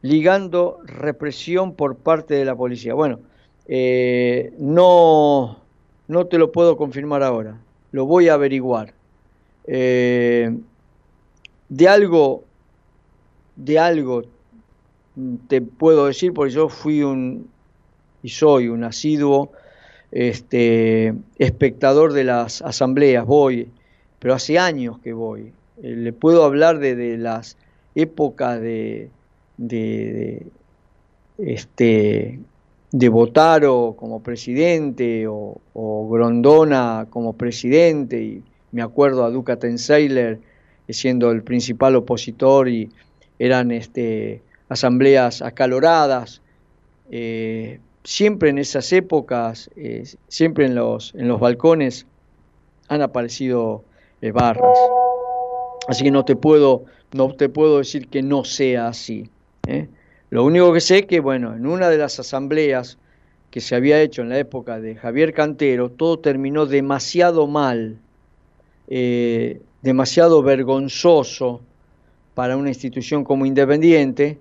[0.00, 2.94] ligando represión por parte de la policía.
[2.94, 3.20] Bueno,
[3.68, 5.58] eh, no,
[6.08, 7.58] no te lo puedo confirmar ahora,
[7.92, 8.94] lo voy a averiguar.
[9.66, 10.56] Eh,
[11.68, 12.44] de algo,
[13.56, 14.22] de algo
[15.48, 17.48] te puedo decir, porque yo fui un
[18.22, 19.52] y soy un asiduo
[20.10, 23.68] este, espectador de las asambleas, voy,
[24.18, 25.52] pero hace años que voy.
[25.82, 27.56] Eh, le puedo hablar de, de las
[27.94, 29.10] épocas de,
[29.56, 30.42] de,
[31.38, 32.40] de, este,
[32.98, 35.60] de Botaro como presidente o,
[36.10, 38.42] Grondona como presidente, y
[38.72, 40.40] me acuerdo a Duca Tenseiler
[40.88, 42.88] siendo el principal opositor y
[43.38, 44.40] eran este,
[44.70, 46.40] asambleas acaloradas.
[47.10, 52.06] Eh, siempre en esas épocas, eh, siempre en los, en los balcones,
[52.88, 53.84] han aparecido
[54.22, 54.78] eh, barras.
[55.86, 59.28] Así que no te puedo, no te puedo decir que no sea así.
[60.36, 62.98] Lo único que sé es que, bueno, en una de las asambleas
[63.50, 67.96] que se había hecho en la época de Javier Cantero, todo terminó demasiado mal,
[68.86, 71.62] eh, demasiado vergonzoso
[72.34, 74.38] para una institución como Independiente.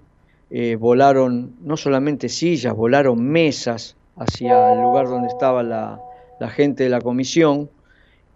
[0.49, 5.97] Eh, volaron no solamente sillas, volaron mesas hacia el lugar donde estaba la,
[6.49, 7.69] gente de la comisión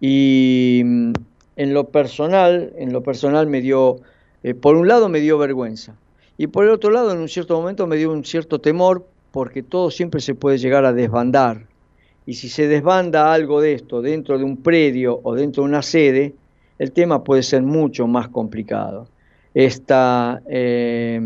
[0.00, 1.12] y mm,
[1.56, 3.98] en lo personal, en lo personal me dio,
[4.44, 5.94] eh, por un lado me dio vergüenza
[6.40, 9.62] y por el otro lado en un cierto momento me dio un cierto temor porque
[9.62, 11.66] todo siempre se puede llegar a desbandar
[12.24, 15.82] y si se desbanda algo de esto dentro de un predio o dentro de una
[15.82, 16.32] sede,
[16.78, 19.06] el tema puede ser mucho más complicado.
[19.52, 21.20] Esta, eh,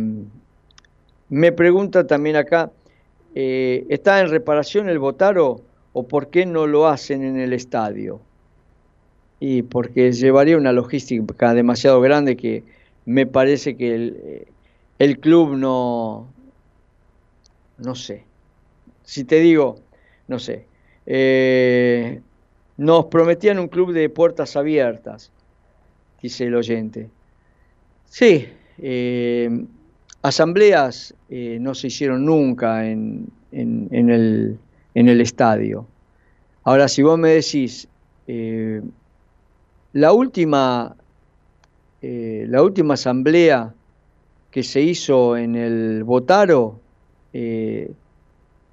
[1.29, 2.73] me pregunta también acá,
[3.37, 5.61] eh, ¿está en reparación el Botaro
[5.93, 8.21] o por qué no lo hacen en el estadio?
[9.39, 12.65] Y porque llevaría una logística demasiado grande que
[13.05, 14.47] me parece que el,
[14.99, 16.29] el club no,
[17.79, 18.25] no sé.
[19.05, 19.77] Si te digo,
[20.29, 20.67] no sé,
[21.07, 22.21] eh,
[22.77, 25.31] nos prometían un club de puertas abiertas,
[26.23, 27.11] dice el oyente.
[28.07, 29.67] Sí, eh,
[30.23, 34.59] asambleas eh, no se hicieron nunca en, en, en, el,
[34.95, 35.87] en, el, estadio.
[36.63, 37.89] Ahora, si vos me decís,
[39.93, 40.97] la, última,
[42.01, 43.75] la última asamblea
[44.55, 46.79] que se hizo en el Botaro
[47.33, 47.91] eh,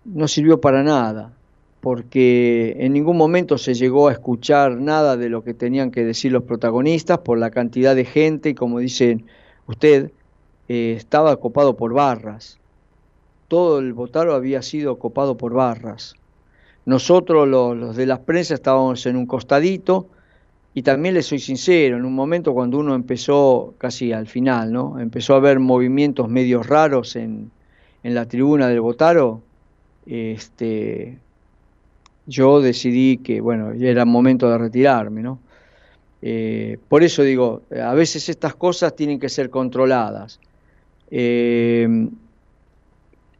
[0.05, 1.33] no sirvió para nada,
[1.79, 6.31] porque en ningún momento se llegó a escuchar nada de lo que tenían que decir
[6.33, 9.25] los protagonistas por la cantidad de gente y como dicen
[9.65, 10.11] usted,
[10.69, 12.59] eh, estaba copado por barras.
[13.47, 16.13] Todo el Botaro había sido copado por barras.
[16.85, 20.05] Nosotros, los, de las prensas, estábamos en un costadito
[20.73, 24.99] y también le soy sincero, en un momento cuando uno empezó, casi al final, ¿no?
[24.99, 27.51] Empezó a ver movimientos medios raros en,
[28.03, 29.41] en la tribuna del Botaro,
[30.05, 31.17] este,
[32.25, 35.39] yo decidí que, bueno, ya era momento de retirarme, ¿no?
[36.21, 40.39] Eh, por eso digo, a veces estas cosas tienen que ser controladas.
[41.09, 42.07] Eh,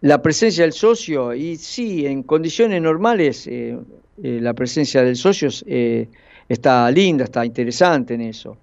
[0.02, 3.78] la presencia del socio, y sí, en condiciones normales, eh,
[4.18, 6.08] la presencia del socio eh,
[6.52, 8.58] está linda, está interesante en eso.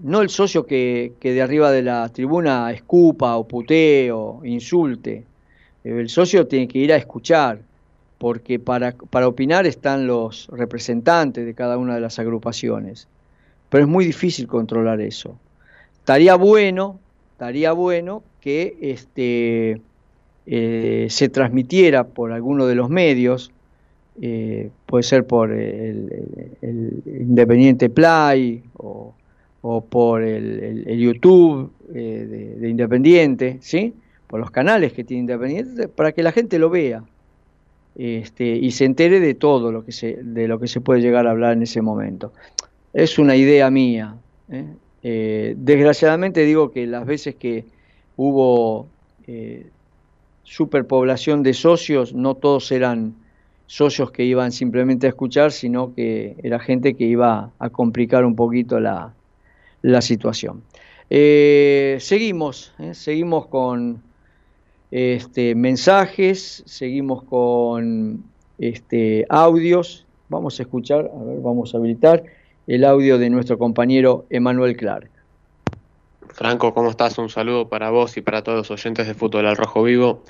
[0.00, 5.24] No el socio que, que, de arriba de la tribuna escupa o putee o insulte.
[5.84, 7.60] El socio tiene que ir a escuchar,
[8.18, 13.06] porque para, para opinar están los representantes de cada una de las agrupaciones.
[13.68, 15.38] Pero es muy difícil controlar eso.
[16.00, 16.98] Estaría bueno,
[17.32, 19.80] estaría bueno que este,
[20.46, 23.52] eh, se transmitiera por alguno de los medios,
[24.20, 29.12] eh, puede ser por el, el, Independiente Play o,
[29.62, 33.92] o por el, YouTube eh, de, de, Independiente, ¿sí?
[34.28, 37.02] por los canales que tiene Independiente, para que la gente lo vea
[37.96, 41.26] este, y se entere de todo lo que se, de lo que se puede llegar
[41.26, 42.32] a hablar en ese momento.
[42.92, 44.14] Es una idea mía.
[44.48, 45.56] ¿eh?
[45.56, 47.64] Desgraciadamente digo que las veces que
[48.16, 48.86] hubo
[50.44, 53.14] superpoblación de socios, no todos eran
[53.66, 58.36] socios que iban simplemente a escuchar, sino que era gente que iba a complicar un
[58.36, 59.14] poquito la,
[59.82, 60.62] la situación.
[61.10, 64.02] Eh, seguimos, eh, seguimos con
[64.90, 68.24] este, mensajes, seguimos con
[68.58, 70.06] este, audios.
[70.28, 72.24] Vamos a escuchar, a ver, vamos a habilitar
[72.66, 75.10] el audio de nuestro compañero Emanuel Clark.
[76.30, 77.16] Franco, ¿cómo estás?
[77.18, 80.22] Un saludo para vos y para todos los oyentes de Fútbol al Rojo Vivo.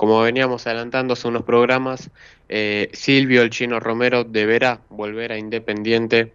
[0.00, 2.08] Como veníamos adelantando hace unos programas,
[2.48, 6.32] eh, Silvio el Chino Romero deberá volver a Independiente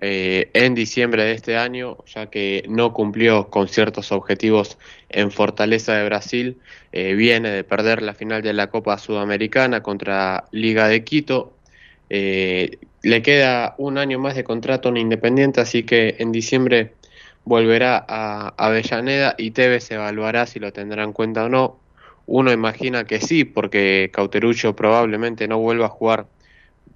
[0.00, 5.94] eh, en diciembre de este año, ya que no cumplió con ciertos objetivos en Fortaleza
[5.94, 6.58] de Brasil.
[6.92, 11.56] Eh, viene de perder la final de la Copa Sudamericana contra Liga de Quito.
[12.08, 16.92] Le queda un año más de contrato en Independiente, así que en diciembre
[17.42, 21.87] volverá a Avellaneda y Tevez evaluará si lo tendrá en cuenta o no.
[22.30, 26.26] Uno imagina que sí, porque Cauterucho probablemente no vuelva a jugar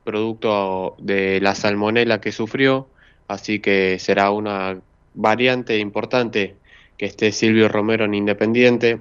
[0.05, 2.87] producto de la salmonela que sufrió,
[3.29, 4.79] así que será una
[5.15, 6.57] variante importante
[6.99, 9.01] que esté Silvio Romero en Independiente.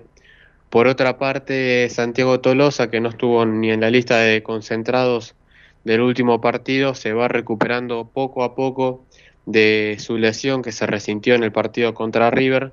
[0.70, 5.36] Por otra parte, Santiago Tolosa, que no estuvo ni en la lista de concentrados
[5.84, 9.04] del último partido, se va recuperando poco a poco
[9.46, 12.72] de su lesión que se resintió en el partido contra River.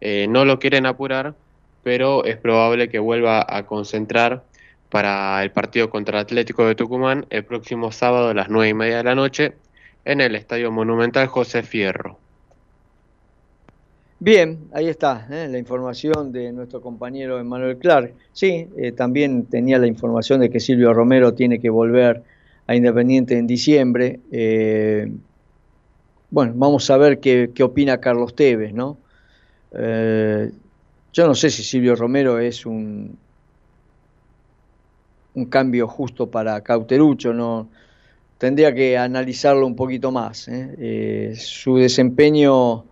[0.00, 1.34] Eh, no lo quieren apurar,
[1.82, 4.44] pero es probable que vuelva a concentrar
[4.90, 8.98] para el partido contra Atlético de Tucumán el próximo sábado a las nueve y media
[8.98, 9.54] de la noche
[10.04, 12.18] en el Estadio Monumental José Fierro.
[14.18, 15.48] Bien, ahí está ¿eh?
[15.50, 18.12] la información de nuestro compañero Emanuel Clark.
[18.32, 22.22] Sí, eh, también tenía la información de que Silvio Romero tiene que volver
[22.66, 24.20] a Independiente en diciembre.
[24.30, 25.10] Eh,
[26.30, 28.98] bueno, vamos a ver qué, qué opina Carlos Tevez, ¿no?
[31.12, 33.18] Yo no sé si Silvio Romero es un,
[35.34, 37.68] un cambio justo para Cauterucho, no
[38.38, 40.48] tendría que analizarlo un poquito más.
[40.48, 40.74] ¿eh?
[40.78, 42.84] Eh, su desempeño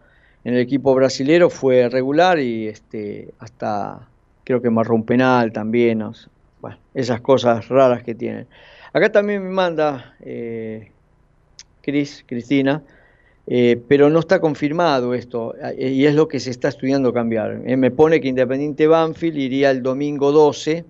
[0.44, 4.08] en el equipo brasilero fue regular y este, hasta
[4.44, 6.02] creo que marró un penal también,
[6.94, 8.46] esas cosas raras que tienen.
[8.92, 10.90] Acá también me manda eh,
[11.82, 12.82] Cris, Cristina,
[13.51, 17.62] eh, pero no está confirmado esto eh, y es lo que se está estudiando cambiar.
[17.64, 20.84] Eh, me pone que Independiente Banfield iría el domingo 12.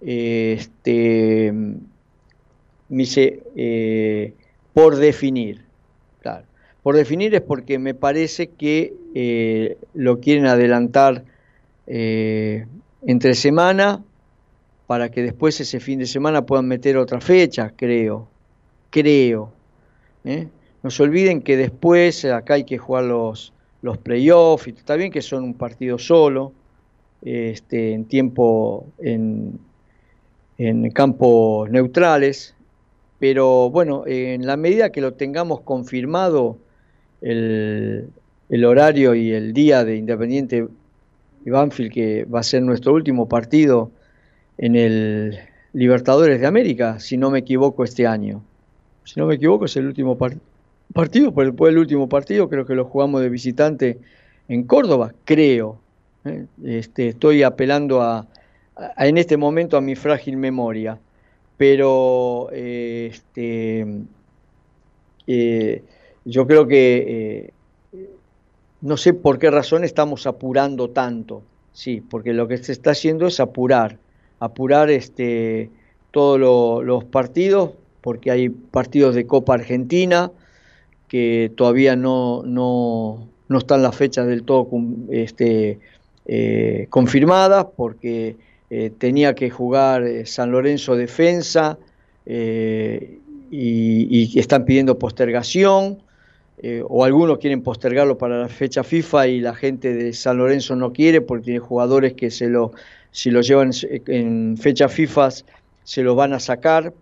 [0.00, 1.78] eh, este, me
[2.88, 4.34] dice,
[4.74, 5.64] por definir.
[6.82, 11.24] Por definir es porque me parece que lo quieren adelantar
[11.86, 14.02] entre semana
[14.88, 18.26] para que después ese fin de semana puedan meter otra fecha, creo.
[18.90, 19.52] Creo.
[20.82, 23.52] No se olviden que después acá hay que jugar los,
[23.82, 26.52] los playoffs, y está bien que son un partido solo,
[27.22, 29.58] este, en tiempo, en,
[30.58, 32.54] en campos neutrales,
[33.18, 36.56] pero bueno, en la medida que lo tengamos confirmado
[37.20, 38.08] el,
[38.48, 40.66] el horario y el día de Independiente
[41.44, 43.90] y Banfield, que va a ser nuestro último partido
[44.56, 45.38] en el
[45.72, 48.42] Libertadores de América, si no me equivoco, este año.
[49.04, 50.36] Si no me equivoco, es el último par-
[50.92, 53.98] partido, pero después del último partido creo que lo jugamos de visitante
[54.48, 55.78] en Córdoba, creo.
[56.24, 56.46] ¿eh?
[56.64, 58.26] Este, estoy apelando a,
[58.98, 60.98] en este momento a mi frágil memoria,
[61.56, 63.86] pero eh, este,
[65.26, 65.82] eh,
[66.24, 67.52] yo creo que
[68.80, 71.42] no sé por qué razón estamos apurando tanto.
[71.72, 73.98] Sí, porque lo que se está haciendo es apurar,
[74.40, 75.70] apurar este,
[76.10, 80.32] todos lo- los partidos, porque hay partidos de Copa Argentina
[81.10, 84.68] que todavía no, no, no están las fechas del todo
[85.10, 85.80] este,
[86.24, 88.36] eh, confirmadas, porque
[88.70, 91.76] eh, tenía que jugar eh, San Lorenzo defensa
[92.24, 95.98] y, están pidiendo postergación
[96.88, 100.92] o algunos quieren postergarlo para la fecha FIFA y la gente de San Lorenzo no
[100.92, 102.70] quiere porque tiene jugadores que se lo,
[103.10, 103.72] si lo llevan
[104.06, 105.30] en, fecha FIFA
[105.82, 106.92] se lo van a sacar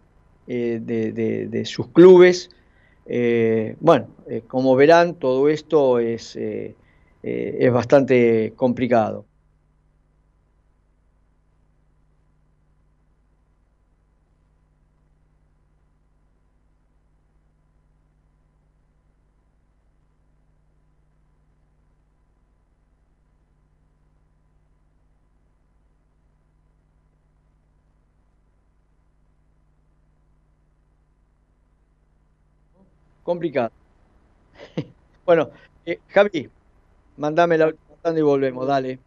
[0.47, 2.49] de- de sus clubes.
[3.11, 6.79] Eh, bueno, eh, como verán, todo esto es, eh,
[7.23, 9.28] eh, es bastante complicado.
[33.29, 33.70] Complicado.
[35.26, 35.51] Bueno,
[35.85, 36.49] eh, Javi,
[37.18, 37.70] mandame la
[38.16, 38.99] y volvemos, dale.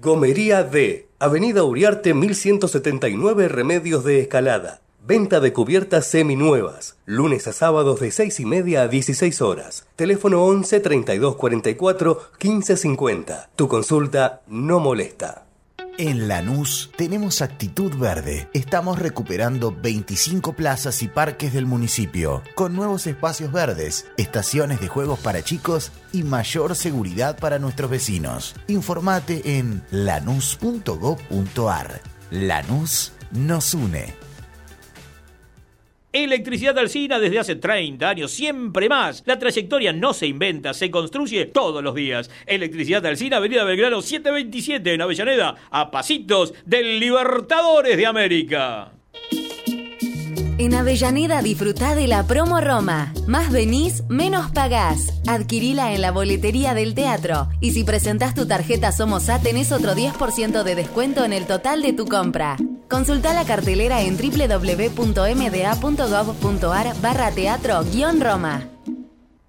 [0.00, 4.80] Gomería D, Avenida Uriarte 1179 Remedios de Escalada.
[5.08, 9.86] Venta de cubiertas seminuevas, lunes a sábados de 6 y media a 16 horas.
[9.96, 13.48] Teléfono 11 32 44 15 50.
[13.56, 15.46] Tu consulta no molesta.
[15.96, 18.50] En Lanús tenemos actitud verde.
[18.52, 25.20] Estamos recuperando 25 plazas y parques del municipio, con nuevos espacios verdes, estaciones de juegos
[25.20, 28.54] para chicos y mayor seguridad para nuestros vecinos.
[28.66, 32.02] Informate en lanús.gov.ar.
[32.30, 34.27] Lanús nos une.
[36.24, 39.22] Electricidad Alcina desde hace 30 años, siempre más.
[39.26, 42.30] La trayectoria no se inventa, se construye todos los días.
[42.46, 48.92] Electricidad Alcina, Avenida Belgrano 727 en Avellaneda, a pasitos del Libertadores de América.
[50.58, 53.12] En Avellaneda disfrutá de la promo Roma.
[53.28, 55.20] Más venís, menos pagás.
[55.28, 57.48] Adquirila en la boletería del teatro.
[57.60, 61.80] Y si presentás tu tarjeta Somos A, tenés otro 10% de descuento en el total
[61.80, 62.56] de tu compra.
[62.88, 65.00] Consultá la cartelera en www.mda.gov.ar
[67.02, 68.70] barra teatro guion Roma.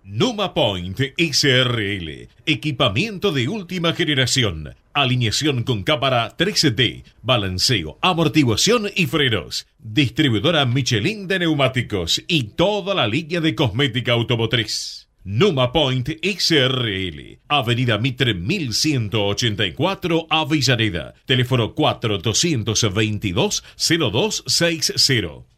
[0.04, 2.28] Numa Point SRL.
[2.46, 4.76] Equipamiento de última generación.
[4.92, 7.04] Alineación con cámara 3D.
[7.22, 9.68] Balanceo, amortiguación y frenos.
[9.78, 15.09] Distribuidora Michelin de neumáticos y toda la línea de cosmética automotriz.
[15.24, 21.14] Numa Point XRL, Avenida Mitre 1184, Avellaneda.
[21.26, 25.50] Teléfono 4222 0260.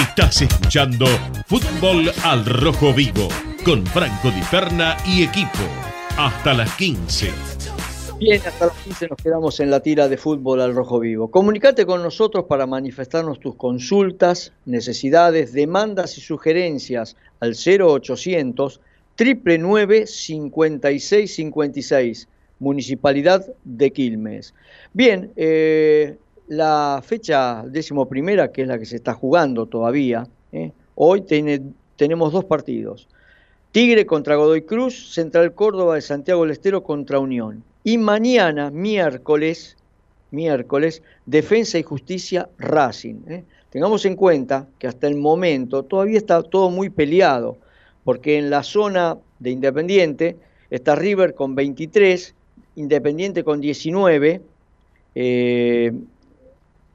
[0.00, 1.06] Estás escuchando
[1.46, 3.28] Fútbol al Rojo Vivo
[3.64, 5.66] con Franco Di Perna y equipo.
[6.16, 7.79] Hasta las 15.
[8.20, 11.30] Bien, hasta las 15 nos quedamos en la tira de fútbol al rojo vivo.
[11.30, 18.80] Comunicate con nosotros para manifestarnos tus consultas, necesidades, demandas y sugerencias al 0800
[19.18, 24.52] 999 5656, Municipalidad de Quilmes.
[24.92, 26.16] Bien, eh,
[26.48, 30.72] la fecha décimo primera, que es la que se está jugando todavía, ¿eh?
[30.94, 31.62] hoy tiene-
[31.96, 33.08] tenemos dos partidos.
[33.72, 37.64] Tigre contra Godoy Cruz, Central Córdoba de Santiago del Estero contra Unión.
[37.82, 39.76] Y mañana, miércoles,
[40.30, 43.22] miércoles, Defensa y Justicia Racing.
[43.28, 43.44] ¿eh?
[43.70, 47.56] Tengamos en cuenta que hasta el momento todavía está todo muy peleado,
[48.04, 50.36] porque en la zona de Independiente
[50.68, 52.34] está River con 23,
[52.76, 54.42] Independiente con 19,
[55.14, 55.92] eh,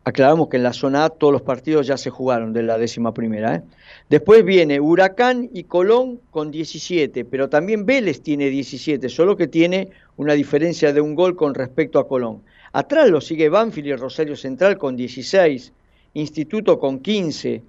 [0.08, 3.12] Aclaramos que en la zona A todos los partidos ya se jugaron de la décima
[3.12, 3.56] primera.
[3.56, 3.64] ¿eh?
[4.08, 9.90] Después viene Huracán y Colón con 17, pero también Vélez tiene 17, solo que tiene
[10.18, 12.44] una diferencia de un gol con respecto a Colón.
[12.72, 15.72] Atrás lo sigue Banfield y Rosario Central con 16,
[16.14, 17.62] Instituto con 15.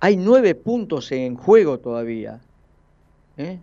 [0.00, 2.40] Hay nueve puntos en juego todavía.
[3.36, 3.58] ¿eh?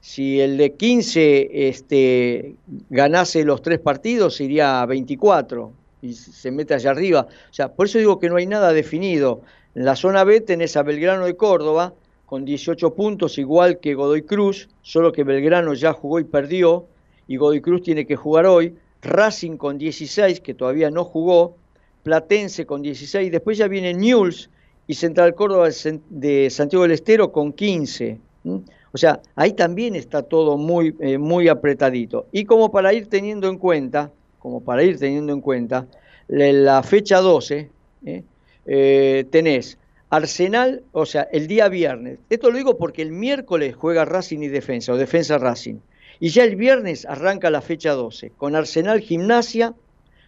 [0.00, 2.54] Si el de 15 este,
[2.88, 7.26] ganase los tres partidos, iría a 24 y se mete allá arriba.
[7.50, 9.42] O sea, por eso digo que no hay nada definido.
[9.74, 11.94] En la zona B tenés a Belgrano de Córdoba
[12.26, 16.86] con 18 puntos, igual que Godoy Cruz, solo que Belgrano ya jugó y perdió,
[17.28, 18.74] y Godoy Cruz tiene que jugar hoy.
[19.02, 21.56] Racing con 16, que todavía no jugó.
[22.02, 23.30] Platense con 16.
[23.30, 24.50] Después ya viene Newell's
[24.86, 28.18] y Central Córdoba de San- de Santiago del Estero con 15.
[28.44, 28.60] ¿m?
[28.92, 32.26] O sea, ahí también está todo muy, eh, muy apretadito.
[32.32, 35.86] Y como para ir teniendo en cuenta, como para ir teniendo en cuenta,
[36.28, 37.68] la fecha 12,
[38.06, 38.22] ¿eh?
[38.66, 39.78] Eh, tenés
[40.10, 42.18] Arsenal, o sea, el día viernes.
[42.30, 45.76] Esto lo digo porque el miércoles juega Racing y Defensa, o Defensa Racing.
[46.20, 49.74] Y ya el viernes arranca la fecha 12, con Arsenal Gimnasia,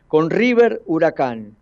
[0.08, 1.56] con River Huracán.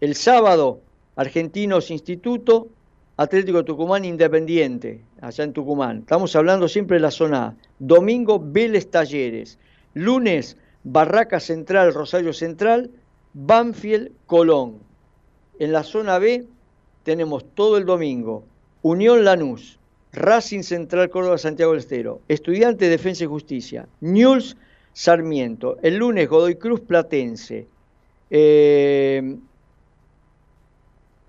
[0.00, 0.80] El sábado,
[1.16, 2.68] Argentinos Instituto,
[3.16, 5.98] Atlético Tucumán Independiente, allá en Tucumán.
[6.00, 7.54] Estamos hablando siempre de la zona A.
[7.78, 9.58] Domingo, Vélez Talleres.
[9.94, 12.90] Lunes, Barraca Central, Rosario Central,
[13.34, 14.78] Banfield, Colón.
[15.58, 16.46] En la zona B
[17.04, 18.44] tenemos todo el domingo
[18.82, 19.78] Unión Lanús,
[20.12, 24.56] Racing Central Córdoba Santiago del Estero, Estudiante Defensa y Justicia, Newell's
[24.92, 27.66] Sarmiento, el lunes Godoy Cruz Platense,
[28.30, 29.36] eh,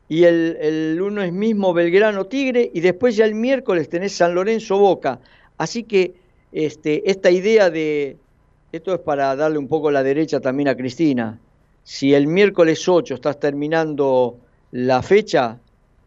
[0.10, 4.78] y el, el lunes mismo Belgrano Tigre, y después ya el miércoles tenés San Lorenzo
[4.78, 5.20] Boca.
[5.58, 6.14] Así que
[6.52, 8.18] este, esta idea de,
[8.72, 11.40] esto es para darle un poco la derecha también a Cristina,
[11.84, 14.38] si el miércoles 8 estás terminando
[14.72, 15.60] la fecha,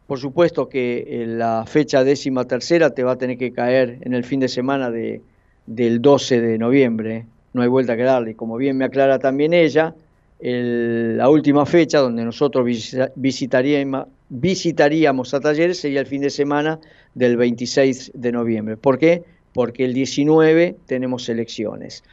[0.07, 4.13] por supuesto que eh, la fecha décima tercera te va a tener que caer en
[4.13, 5.21] el fin de semana de,
[5.65, 7.25] del 12 de noviembre, ¿eh?
[7.53, 8.35] no hay vuelta que darle.
[8.35, 9.93] Como bien me aclara también ella,
[10.39, 16.29] el- la última fecha donde nosotros visita- visitaríamos, visitaríamos a Talleres sería el fin de
[16.29, 16.79] semana
[17.13, 18.77] del 26 de noviembre.
[18.77, 19.23] ¿Por qué?
[19.53, 22.03] Porque el 19 tenemos elecciones.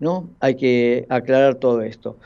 [0.00, 0.30] ¿No?
[0.40, 2.16] Hay que aclarar todo esto.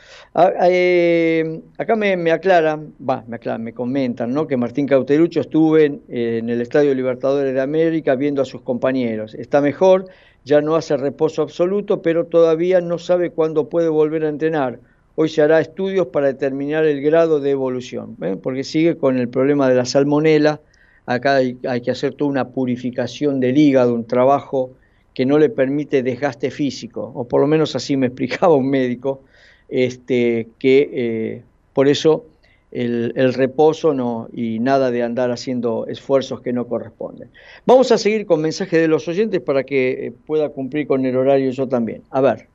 [0.62, 4.46] Eh, acá me, me aclaran, va, me aclaran, me comentan, ¿no?
[4.46, 9.34] Que Martín Cauterucho estuvo en, en el Estadio Libertadores de América viendo a sus compañeros.
[9.34, 10.06] Está mejor,
[10.44, 14.78] ya no hace reposo absoluto, pero todavía no sabe cuándo puede volver a entrenar.
[15.16, 18.36] Hoy se hará estudios para determinar el grado de evolución, ¿eh?
[18.40, 20.60] porque sigue con el problema de la salmonela.
[21.06, 24.70] Acá hay, hay que hacer toda una purificación del hígado, un trabajo
[25.14, 29.22] que no le permite desgaste físico, o por lo menos así me explicaba un médico,
[29.68, 31.42] este, que eh,
[31.72, 32.26] por eso
[32.70, 37.30] el, el reposo no, y nada de andar haciendo esfuerzos que no corresponden.
[37.64, 41.16] Vamos a seguir con mensajes de los oyentes para que eh, pueda cumplir con el
[41.16, 42.02] horario yo también.
[42.10, 42.48] A ver,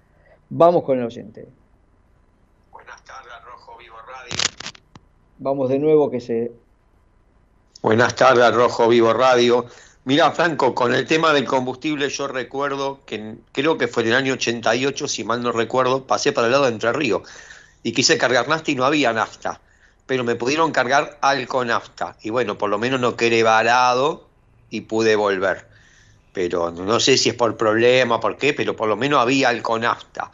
[0.49, 1.47] vamos con el oyente.
[5.39, 6.51] Vamos de nuevo que se...
[7.81, 9.65] Buenas tardes, Rojo Vivo Radio.
[10.09, 14.15] Mira, Franco, con el tema del combustible, yo recuerdo que creo que fue en el
[14.15, 17.29] año 88, si mal no recuerdo, pasé para el lado de Entre Ríos
[17.83, 19.61] y quise cargar nafta y no había nafta,
[20.07, 24.27] pero me pudieron cargar alconafta y bueno, por lo menos no quedé varado
[24.71, 25.67] y pude volver.
[26.33, 30.31] Pero no sé si es por problema, por qué, pero por lo menos había alconafta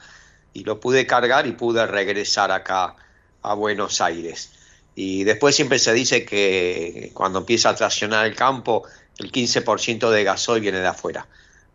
[0.53, 2.95] y lo pude cargar y pude regresar acá
[3.41, 4.51] a Buenos Aires.
[4.95, 8.86] Y después siempre se dice que cuando empieza a traccionar el campo,
[9.18, 11.28] el 15% de gasoil viene de afuera.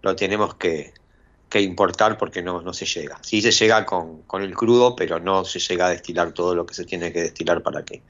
[0.02, 0.92] Lo tenemos que,
[1.48, 3.18] que importar porque no, no se llega.
[3.22, 6.66] Sí se llega con, con el crudo, pero no se llega a destilar todo lo
[6.66, 8.02] que se tiene que destilar para que,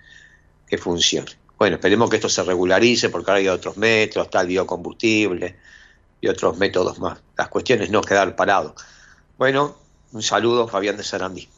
[0.67, 1.31] que funcione.
[1.59, 5.57] Bueno, esperemos que esto se regularice porque ahora hay otros métodos, el biocombustible
[6.21, 7.21] y otros métodos más.
[7.37, 8.75] Las cuestiones es no quedar parado.
[9.37, 9.77] Bueno,
[10.13, 11.49] un saludo, Fabián de Sarandí.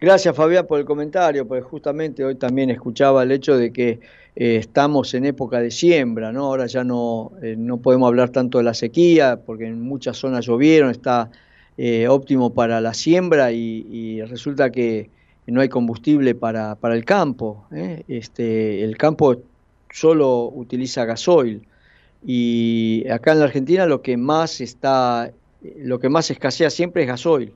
[0.00, 4.00] Gracias Fabián por el comentario, porque justamente hoy también escuchaba el hecho de que
[4.38, 6.44] eh, estamos en época de siembra, ¿no?
[6.44, 10.44] Ahora ya no, eh, no podemos hablar tanto de la sequía, porque en muchas zonas
[10.44, 11.30] llovieron, está
[11.78, 15.08] eh, óptimo para la siembra y, resulta que
[15.46, 17.66] no hay combustible para, para el campo.
[18.08, 19.36] Este, el campo
[19.90, 21.66] solo utiliza gasoil
[22.24, 25.32] y acá en la Argentina lo que más está,
[25.78, 27.52] lo que más escasea siempre es gasoil.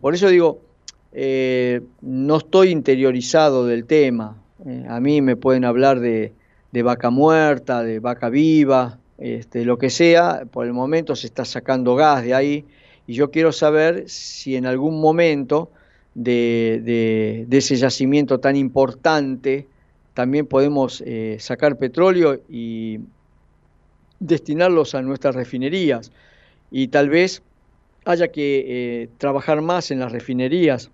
[0.00, 0.60] Por eso digo,
[2.00, 4.41] no estoy interiorizado del tema.
[4.66, 6.32] Eh, a mí me pueden hablar de,
[6.82, 10.44] vaca muerta, de vaca viva, este, lo que sea.
[10.50, 12.64] Por el momento se está sacando gas de ahí
[13.06, 15.70] y yo quiero saber si en algún momento
[16.14, 19.66] de ese yacimiento tan importante
[20.14, 23.00] también podemos eh, sacar petróleo y
[24.20, 26.12] destinarlos a nuestras refinerías.
[26.70, 27.42] Y tal vez
[28.04, 30.90] haya que eh, trabajar más en las refinerías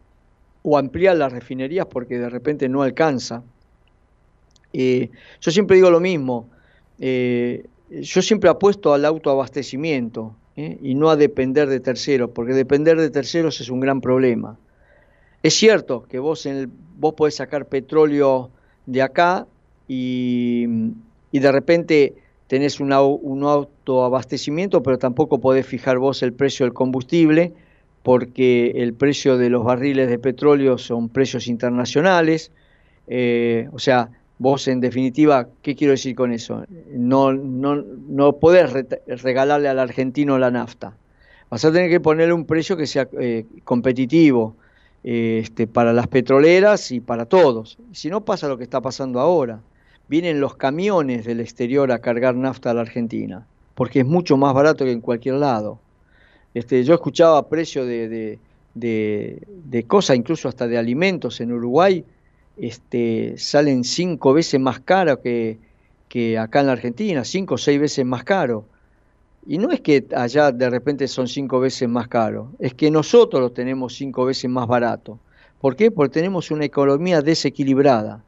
[0.62, 3.43] o ampliar las refinerías porque de repente no alcanza.
[4.73, 5.11] Eh,
[5.41, 6.49] yo siempre digo lo mismo,
[6.99, 10.79] eh, yo siempre apuesto al autoabastecimiento ¿eh?
[10.83, 14.59] y no a depender de terceros, porque depender de terceros es un gran problema.
[15.43, 18.51] Es cierto que vos, en el- vos podés sacar petróleo
[18.87, 19.47] de acá
[19.87, 20.66] y,
[21.31, 22.14] y de repente
[22.47, 27.53] tenés un, un autoabastecimiento, pero tampoco podés fijar vos el precio del combustible,
[28.03, 32.53] porque el precio de los barriles de petróleo son precios internacionales.
[33.07, 36.64] Eh, o sea, vos en definitiva, ¿qué quiero decir con eso?
[36.93, 40.95] No, no, no podés re- regalarle al argentino la nafta.
[41.51, 44.55] Vas a tener que ponerle un precio que sea eh, competitivo
[45.03, 47.78] eh, este, para las petroleras y para todos.
[47.93, 49.61] Si no pasa lo que está pasando ahora,
[50.09, 54.55] vienen los camiones del exterior a cargar nafta a la Argentina, porque es mucho más
[54.55, 55.80] barato que en cualquier lado.
[56.55, 58.39] Este, yo escuchaba precio de, de,
[58.74, 62.05] de, de cosas, incluso hasta de alimentos en Uruguay,
[62.61, 65.59] este, salen cinco veces más caro que,
[66.09, 68.65] que acá en la Argentina, cinco o seis veces más caro.
[69.47, 73.41] Y no es que allá de repente son cinco veces más caro, es que nosotros
[73.41, 75.19] lo tenemos cinco veces más barato.
[75.61, 75.91] ¿Por qué?
[75.91, 78.23] Porque tenemos una economía desequilibrada.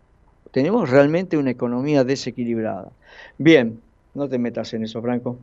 [0.50, 2.90] Tenemos realmente una economía desequilibrada.
[3.38, 3.80] Bien,
[4.14, 5.38] no te metas en eso, Franco.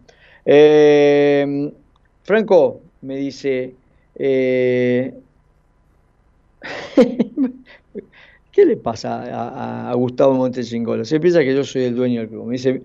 [0.45, 1.71] Eh,
[2.23, 3.75] Franco me dice,
[4.15, 5.13] eh,
[8.57, 11.05] ¿qué le pasa a, a- Gustavo Montechingolo?
[11.05, 12.47] Se piensa que yo soy el dueño del club.
[12.47, 12.81] Me dice,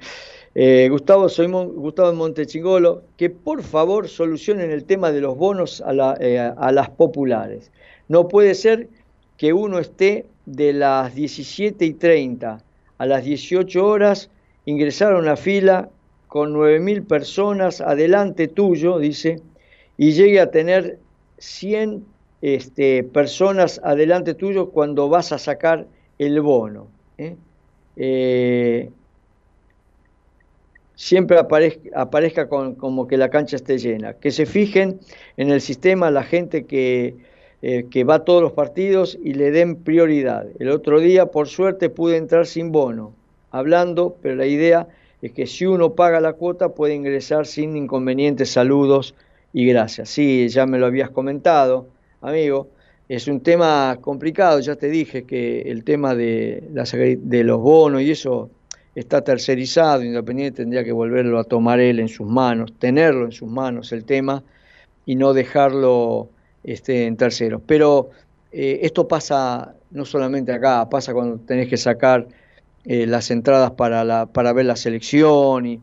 [0.55, 5.81] eh, Gustavo, soy Mon- Gustavo Montechingolo, que por favor solucionen el tema de los bonos
[5.81, 7.71] a, eh, las populares.
[8.09, 8.91] No puede ser
[9.39, 12.63] que uno esté de las 17 y 30
[12.99, 14.29] a las 18 horas,
[14.67, 15.89] ingresar a una fila
[16.29, 19.41] con 9.000 personas adelante tuyo, dice,
[19.97, 20.99] y llegue a tener
[21.39, 22.05] 100
[22.43, 25.87] este, personas adelante tuyo cuando vas a sacar
[26.19, 26.89] el bono.
[27.17, 27.37] ¿eh?
[27.97, 28.91] Eh,
[30.97, 34.15] siempre aparezca, como que la cancha esté llena.
[34.15, 34.99] Que se fijen
[35.37, 37.15] en el sistema la gente que,
[37.63, 40.47] eh, que va a todos los partidos y le den prioridad.
[40.59, 43.15] El otro día, por suerte, pude entrar sin bono,
[43.53, 44.89] hablando, pero la idea
[45.23, 48.51] es que si uno paga la cuota puede ingresar sin inconvenientes.
[48.51, 49.15] Saludos
[49.53, 50.09] y gracias.
[50.09, 51.87] Sí, ya me lo habías comentado,
[52.23, 52.69] amigo.
[53.09, 56.63] Es un tema complicado, ya te dije que el tema de,
[57.21, 58.51] de los bonos y eso
[58.95, 63.49] está tercerizado, Independiente tendría que volverlo a tomar él en sus manos, tenerlo en sus
[63.49, 64.43] manos el tema
[65.05, 66.31] y no dejarlo
[66.63, 67.61] este, en terceros.
[67.67, 68.11] Pero
[68.53, 72.27] eh, esto pasa no solamente acá, pasa cuando tenés que sacar
[72.85, 75.81] eh, las entradas para, la, para ver la selección y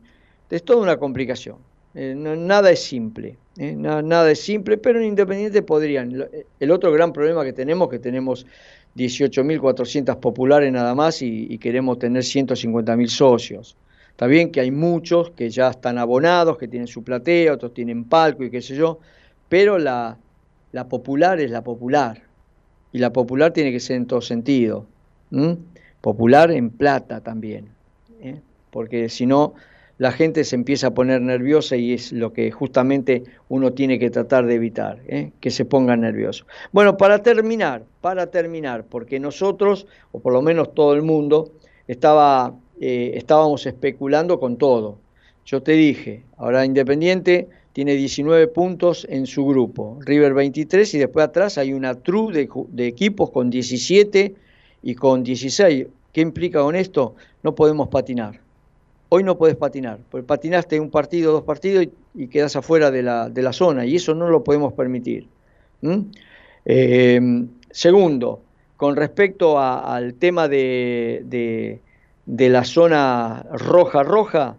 [0.50, 1.58] es toda una complicación.
[1.96, 3.76] Eh, no- nada es simple, ¿eh?
[3.76, 6.18] Na- nada es simple, pero en Independiente podrían.
[6.18, 6.28] Lo-
[6.60, 8.46] El otro gran problema que tenemos, que tenemos
[8.96, 13.78] 18.400 populares nada más y, queremos tener 150.000 socios.
[14.10, 18.04] Está bien que hay muchos que ya están abonados, que tienen su platea, otros tienen
[18.06, 19.00] palco y qué sé yo,
[19.48, 20.18] pero la,
[20.72, 22.24] la popular es la popular.
[22.92, 24.88] Y la popular tiene que ser en todo sentido.
[26.02, 27.70] Popular en plata también.
[28.22, 28.42] ¿eh?
[28.72, 29.54] Porque si no,
[30.00, 34.10] la gente se empieza a poner nerviosa y es lo que justamente uno tiene que
[34.10, 35.32] tratar de evitar, ¿eh?
[35.42, 36.46] que se ponga nervioso.
[36.72, 41.52] Bueno, para terminar, para terminar, porque nosotros, o por lo menos todo el mundo,
[41.90, 45.00] estaba, eh, estábamos especulando con todo.
[45.46, 51.26] Yo te dije, ahora Independiente tiene 19 puntos en su grupo, River 23 y después
[51.26, 54.34] atrás hay una true de, de equipos con 17
[54.82, 55.88] y con 16.
[56.14, 57.16] ¿Qué implica con esto?
[57.44, 58.49] No podemos patinar.
[59.10, 63.54] Hoy no puedes patinar, porque patinaste un partido, dos partidos y, quedas afuera de la,
[63.54, 65.28] zona y eso no lo podemos permitir.
[66.66, 67.20] Eh,
[67.72, 68.42] segundo,
[68.78, 71.82] con respecto al tema de, de-
[72.26, 74.56] de la zona roja-roja,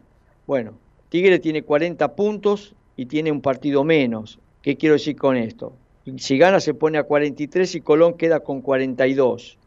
[0.46, 0.72] bueno,
[1.09, 4.40] Tigre tiene 40 puntos y tiene un partido menos.
[4.62, 5.72] ¿Qué quiero decir con esto?
[6.16, 9.59] Si gana se pone a 43 y Colón queda con 42.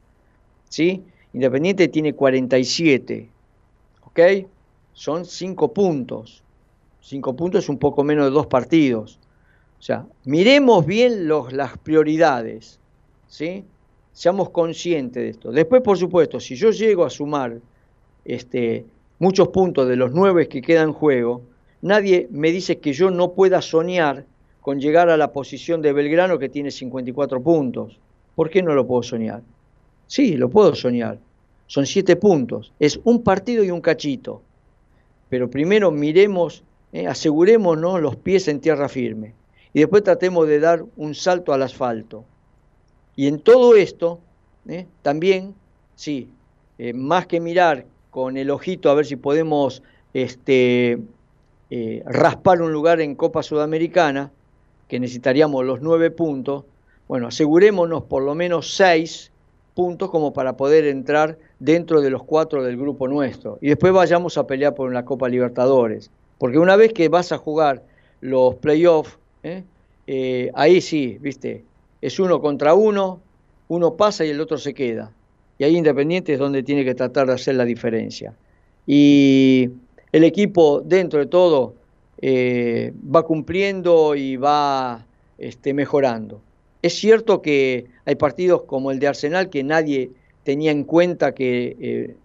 [0.69, 1.03] ¿Sí?
[1.34, 3.29] Independiente tiene 47.
[4.01, 4.19] ¿Ok?
[4.94, 6.44] Son 5 puntos.
[7.02, 9.20] 5 puntos es un poco menos de dos partidos.
[9.80, 12.80] O sea, miremos bien los, las prioridades.
[13.28, 13.66] ¿Sí?
[14.14, 15.52] Seamos conscientes de esto.
[15.52, 17.60] Después, por supuesto, si yo llego a sumar
[18.24, 18.86] este,
[19.20, 21.41] muchos puntos de los nueve que quedan en juego,
[21.82, 24.26] nadie me dice que yo no pueda soñar
[24.62, 28.00] con llegar a la posición de Belgrano que tiene 54 puntos.
[28.36, 29.41] ¿Por qué no lo puedo soñar?
[30.08, 31.20] Sí, lo puedo soñar.
[31.68, 32.72] Son siete puntos.
[32.80, 34.41] Es un partido y un cachito.
[35.34, 39.34] Pero primero miremos, eh, asegurémonos los pies en tierra firme.
[39.73, 42.23] Y después tratemos de dar un salto al asfalto.
[43.15, 44.19] Y en todo esto,
[44.67, 45.55] eh, también,
[45.95, 46.29] sí,
[46.77, 49.81] eh, más que mirar con el ojito a ver si podemos
[50.13, 50.99] este,
[51.71, 54.31] eh, raspar un lugar en Copa Sudamericana,
[54.88, 56.65] que necesitaríamos los nueve puntos,
[57.07, 59.31] bueno, asegurémonos por lo menos seis
[59.74, 63.57] puntos como para poder entrar dentro de los cuatro del grupo nuestro.
[63.61, 66.11] Y después vayamos a pelear por la Copa Libertadores.
[66.38, 67.84] Porque una vez que vas a jugar
[68.21, 69.63] los playoffs, ¿eh?
[70.07, 71.63] Eh, ahí sí, viste,
[72.01, 73.21] es uno contra uno,
[73.69, 75.11] uno pasa y el otro se queda.
[75.57, 78.34] Y ahí Independiente es donde tiene que tratar de hacer la diferencia.
[78.86, 79.69] Y
[80.11, 81.76] el equipo, dentro de todo,
[82.21, 85.05] eh, va cumpliendo y va
[85.38, 86.41] este, mejorando.
[86.84, 90.11] Es cierto que hay partidos como el de Arsenal que nadie
[90.43, 92.15] tenía en cuenta que eh,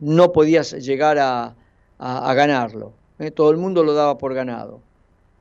[0.00, 1.54] no podías llegar a,
[1.98, 2.94] ganarlo.
[3.18, 3.30] ¿eh?
[3.30, 4.80] Todo el mundo lo daba por ganado.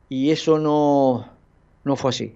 [0.09, 1.29] Y eso no,
[1.85, 2.35] no fue así.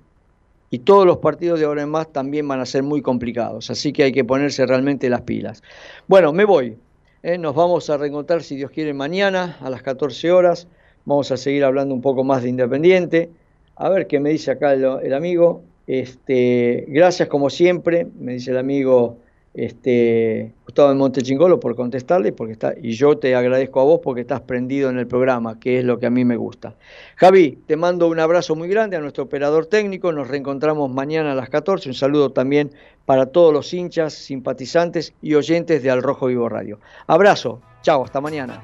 [0.69, 3.69] Y todos los partidos de ahora en más también van a ser muy complicados.
[3.69, 5.61] Así que hay que ponerse realmente las pilas.
[6.07, 6.77] Bueno, me voy.
[7.21, 7.37] ¿eh?
[7.37, 10.69] Nos vamos a reencontrar, si Dios quiere, mañana a las 14 horas.
[11.03, 13.29] Vamos a seguir hablando un poco más de Independiente.
[13.75, 15.63] A ver qué me dice acá el amigo.
[15.87, 19.17] Este, gracias como siempre, me dice el amigo
[19.53, 24.21] este, Gustavo de Montechingolo por contestarle porque está, y yo te agradezco a vos porque
[24.21, 26.75] estás prendido en el programa, que es lo que a mí me gusta.
[27.17, 31.35] Javi, te mando un abrazo muy grande a nuestro operador técnico, nos reencontramos mañana a
[31.35, 32.71] las 14, un saludo también
[33.05, 36.79] para todos los hinchas, simpatizantes y oyentes de Al Rojo Vivo Radio.
[37.07, 38.63] Abrazo, chao, hasta mañana.